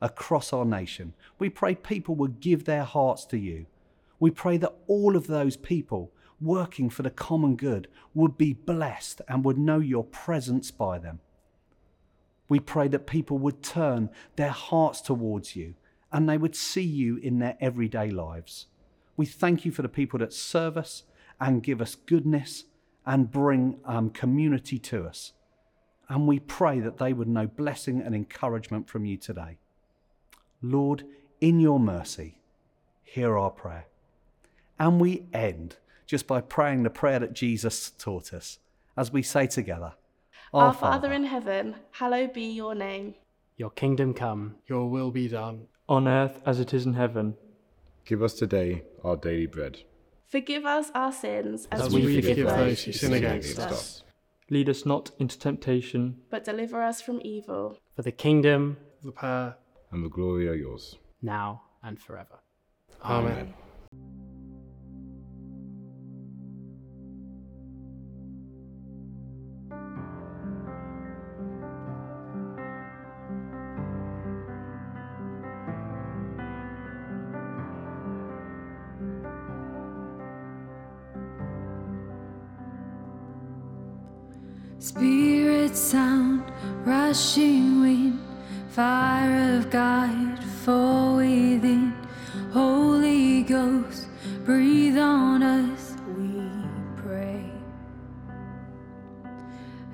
across 0.02 0.52
our 0.52 0.66
nation. 0.66 1.14
We 1.38 1.48
pray 1.48 1.74
people 1.74 2.16
would 2.16 2.40
give 2.40 2.64
their 2.64 2.82
hearts 2.82 3.24
to 3.26 3.38
you. 3.38 3.66
We 4.20 4.30
pray 4.30 4.58
that 4.58 4.74
all 4.86 5.16
of 5.16 5.28
those 5.28 5.56
people 5.56 6.12
working 6.40 6.90
for 6.90 7.02
the 7.02 7.10
common 7.10 7.56
good 7.56 7.88
would 8.12 8.36
be 8.36 8.52
blessed 8.52 9.22
and 9.28 9.44
would 9.44 9.56
know 9.56 9.78
your 9.78 10.04
presence 10.04 10.70
by 10.70 10.98
them. 10.98 11.20
We 12.48 12.58
pray 12.58 12.88
that 12.88 13.06
people 13.06 13.38
would 13.38 13.62
turn 13.62 14.10
their 14.36 14.50
hearts 14.50 15.00
towards 15.00 15.56
you 15.56 15.74
and 16.12 16.28
they 16.28 16.36
would 16.36 16.56
see 16.56 16.82
you 16.82 17.16
in 17.16 17.38
their 17.38 17.56
everyday 17.60 18.10
lives. 18.10 18.66
We 19.16 19.24
thank 19.24 19.64
you 19.64 19.70
for 19.70 19.82
the 19.82 19.88
people 19.88 20.18
that 20.18 20.32
serve 20.32 20.76
us 20.76 21.04
and 21.40 21.62
give 21.62 21.80
us 21.80 21.94
goodness 21.94 22.64
and 23.06 23.30
bring 23.30 23.78
um, 23.84 24.10
community 24.10 24.78
to 24.78 25.04
us. 25.06 25.32
And 26.08 26.26
we 26.26 26.40
pray 26.40 26.80
that 26.80 26.98
they 26.98 27.12
would 27.12 27.28
know 27.28 27.46
blessing 27.46 28.02
and 28.02 28.14
encouragement 28.14 28.88
from 28.88 29.06
you 29.06 29.16
today. 29.16 29.58
Lord, 30.62 31.04
in 31.40 31.58
your 31.58 31.80
mercy, 31.80 32.38
hear 33.02 33.36
our 33.36 33.50
prayer. 33.50 33.86
And 34.78 35.00
we 35.00 35.26
end 35.32 35.76
just 36.06 36.26
by 36.26 36.40
praying 36.40 36.84
the 36.84 36.90
prayer 36.90 37.18
that 37.18 37.32
Jesus 37.32 37.90
taught 37.90 38.32
us 38.32 38.58
as 38.96 39.12
we 39.12 39.22
say 39.22 39.46
together 39.46 39.94
Our, 40.54 40.66
Our 40.66 40.72
Father, 40.72 41.08
Father 41.08 41.12
in 41.14 41.24
heaven, 41.24 41.74
hallowed 41.90 42.32
be 42.32 42.44
your 42.44 42.74
name. 42.74 43.14
Your 43.56 43.70
kingdom 43.70 44.14
come, 44.14 44.56
your 44.66 44.88
will 44.88 45.10
be 45.10 45.28
done, 45.28 45.66
on 45.88 46.06
earth 46.06 46.40
as 46.46 46.60
it 46.60 46.72
is 46.72 46.86
in 46.86 46.94
heaven. 46.94 47.34
Give 48.04 48.22
us 48.22 48.34
today 48.34 48.82
our 49.04 49.16
daily 49.16 49.46
bread. 49.46 49.78
Forgive 50.26 50.64
us 50.64 50.90
our 50.94 51.12
sins 51.12 51.68
as, 51.70 51.82
as 51.82 51.94
we, 51.94 52.06
we 52.06 52.22
forgive 52.22 52.48
those 52.48 52.84
who 52.84 52.92
sin 52.92 53.12
against 53.12 53.58
us. 53.58 53.72
us. 53.72 54.02
Lead 54.48 54.68
us 54.68 54.86
not 54.86 55.10
into 55.18 55.38
temptation, 55.38 56.18
but 56.30 56.44
deliver 56.44 56.82
us 56.82 57.00
from 57.00 57.20
evil. 57.24 57.78
For 57.96 58.02
the 58.02 58.12
kingdom, 58.12 58.76
the 59.02 59.12
power, 59.12 59.56
and 59.92 60.04
the 60.04 60.08
glory 60.08 60.48
are 60.48 60.54
yours, 60.54 60.96
now 61.20 61.62
and 61.82 62.00
forever. 62.00 62.40
Amen. 63.04 63.32
Amen. 63.32 63.54
Spirit 84.78 85.76
sound, 85.76 86.50
rushing 86.84 87.80
wind 87.82 88.21
Fire 88.72 89.58
of 89.58 89.68
God, 89.68 90.42
fall 90.64 91.16
within. 91.16 91.92
Holy 92.54 93.42
Ghost, 93.42 94.06
breathe 94.46 94.96
on 94.96 95.42
us, 95.42 95.94
we 96.16 96.42
pray. 96.96 97.44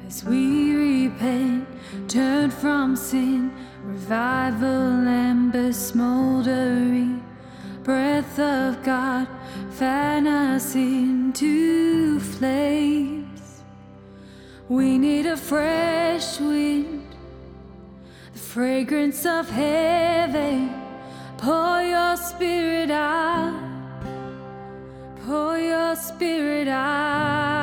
As 0.06 0.22
we 0.22 0.76
repent, 0.76 1.66
turn 2.06 2.52
from 2.52 2.94
sin, 2.94 3.52
revival 3.82 5.08
ember 5.08 5.72
smoldering. 5.72 7.20
Breath 7.82 8.38
of 8.38 8.80
God, 8.84 9.26
fan 9.70 10.28
us 10.28 10.76
into 10.76 12.20
flames. 12.20 13.64
We 14.68 14.98
need 14.98 15.26
a 15.26 15.36
the 15.36 15.87
fragrance 18.58 19.24
of 19.24 19.48
heaven. 19.48 20.74
Pour 21.36 21.80
your 21.80 22.16
spirit 22.16 22.90
out, 22.90 23.54
pour 25.24 25.56
your 25.56 25.94
spirit 25.94 26.66
out. 26.66 27.57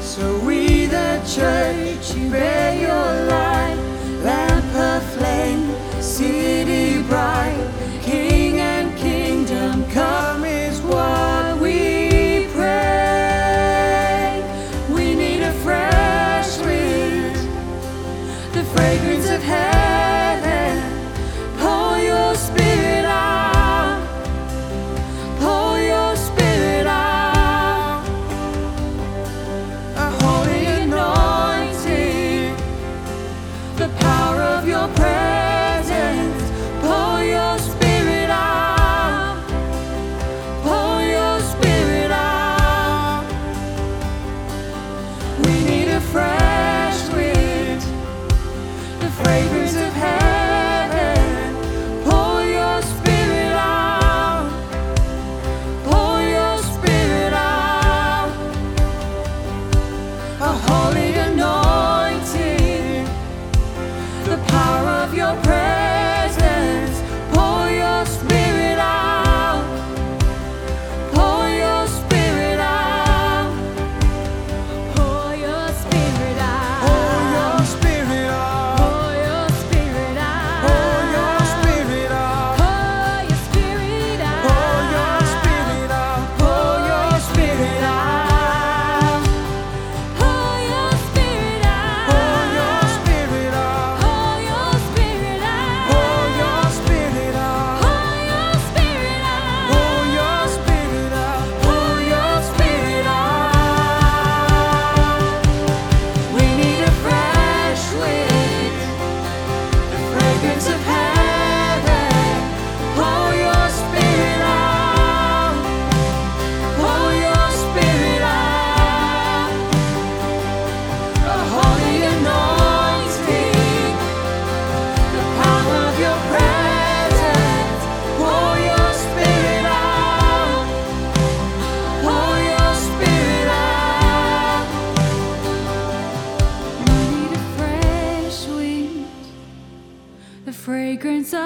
So 0.00 0.38
we, 0.40 0.84
the 0.84 1.22
church, 1.34 2.14
bear 2.30 2.78
your 2.78 3.21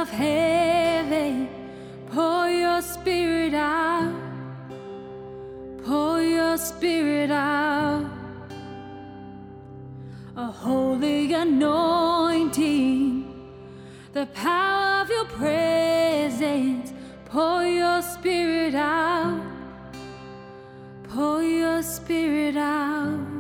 of 0.03 0.11
heaven. 0.11 1.49
Pour 2.13 2.49
your 2.49 2.83
spirit 2.83 3.55
out. 3.55 4.15
Pour 5.85 6.21
your 6.21 6.57
spirit 6.59 7.31
out. 7.31 8.11
A 10.37 10.47
holy 10.47 11.33
anointing, 11.33 13.25
the 14.13 14.27
power 14.27 15.03
of 15.03 15.09
your 15.09 15.25
presence. 15.25 16.93
Pour 17.25 17.65
your 17.65 18.03
spirit 18.03 18.75
out. 18.75 19.41
Pour 21.09 21.43
your 21.43 21.83
spirit 21.83 22.57
out. 22.57 23.36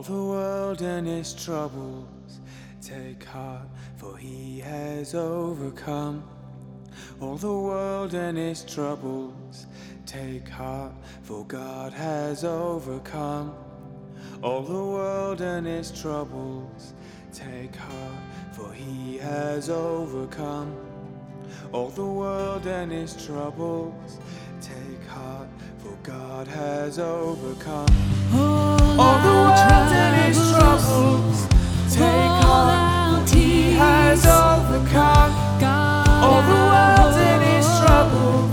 All 0.00 0.04
the 0.04 0.24
world 0.24 0.80
and 0.80 1.06
its 1.06 1.34
troubles, 1.34 2.40
take 2.80 3.22
heart, 3.22 3.68
for 3.96 4.16
he 4.16 4.58
has 4.60 5.14
overcome. 5.14 6.24
All 7.20 7.36
the 7.36 7.52
world 7.52 8.14
and 8.14 8.38
its 8.38 8.64
troubles, 8.64 9.66
take 10.06 10.48
heart, 10.48 10.94
for 11.20 11.44
God 11.44 11.92
has 11.92 12.44
overcome. 12.44 13.54
All 14.42 14.62
the 14.62 14.72
world 14.72 15.42
and 15.42 15.66
its 15.66 15.90
troubles, 15.90 16.94
take 17.30 17.76
heart, 17.76 18.22
for 18.52 18.72
he 18.72 19.18
has 19.18 19.68
overcome. 19.68 20.74
All 21.72 21.90
the 21.90 22.06
world 22.06 22.66
and 22.66 22.90
its 22.90 23.26
troubles, 23.26 24.18
take 24.62 25.04
heart, 25.08 25.48
for 25.76 25.94
God 26.02 26.48
has 26.48 26.98
overcome. 26.98 28.79
All 28.98 29.18
the 29.26 29.32
world 29.40 29.92
its 30.26 30.40
troubles, 30.50 31.38
take 31.94 32.34
heart, 32.42 33.28
He 33.30 33.72
has 33.72 34.24
overcome. 34.26 35.32
All 36.22 36.42
the 36.42 36.60
world 36.70 37.16
its 37.56 37.68
troubles, 37.80 38.49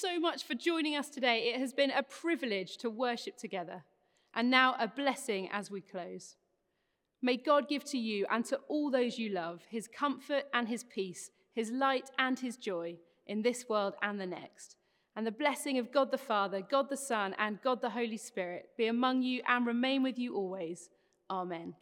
so 0.00 0.20
much 0.20 0.44
for 0.44 0.54
joining 0.54 0.94
us 0.94 1.08
today. 1.08 1.52
It 1.52 1.58
has 1.58 1.72
been 1.72 1.90
a 1.90 2.02
privilege 2.02 2.76
to 2.78 2.90
worship 2.90 3.36
together, 3.36 3.84
and 4.34 4.50
now 4.50 4.76
a 4.78 4.86
blessing 4.86 5.48
as 5.52 5.70
we 5.70 5.80
close. 5.80 6.36
May 7.20 7.36
God 7.36 7.68
give 7.68 7.84
to 7.86 7.98
you 7.98 8.26
and 8.30 8.44
to 8.44 8.60
all 8.68 8.90
those 8.90 9.18
you 9.18 9.30
love 9.30 9.62
his 9.68 9.88
comfort 9.88 10.44
and 10.54 10.68
his 10.68 10.84
peace, 10.84 11.30
his 11.52 11.70
light 11.70 12.10
and 12.18 12.38
his 12.38 12.56
joy 12.56 12.96
in 13.26 13.42
this 13.42 13.68
world 13.68 13.94
and 14.02 14.20
the 14.20 14.26
next. 14.26 14.76
And 15.16 15.26
the 15.26 15.32
blessing 15.32 15.78
of 15.78 15.90
God 15.90 16.12
the 16.12 16.18
Father, 16.18 16.60
God 16.60 16.88
the 16.88 16.96
Son, 16.96 17.34
and 17.38 17.60
God 17.60 17.80
the 17.80 17.90
Holy 17.90 18.16
Spirit 18.16 18.70
be 18.76 18.86
among 18.86 19.22
you 19.22 19.42
and 19.48 19.66
remain 19.66 20.04
with 20.04 20.16
you 20.16 20.36
always. 20.36 20.90
Amen. 21.28 21.74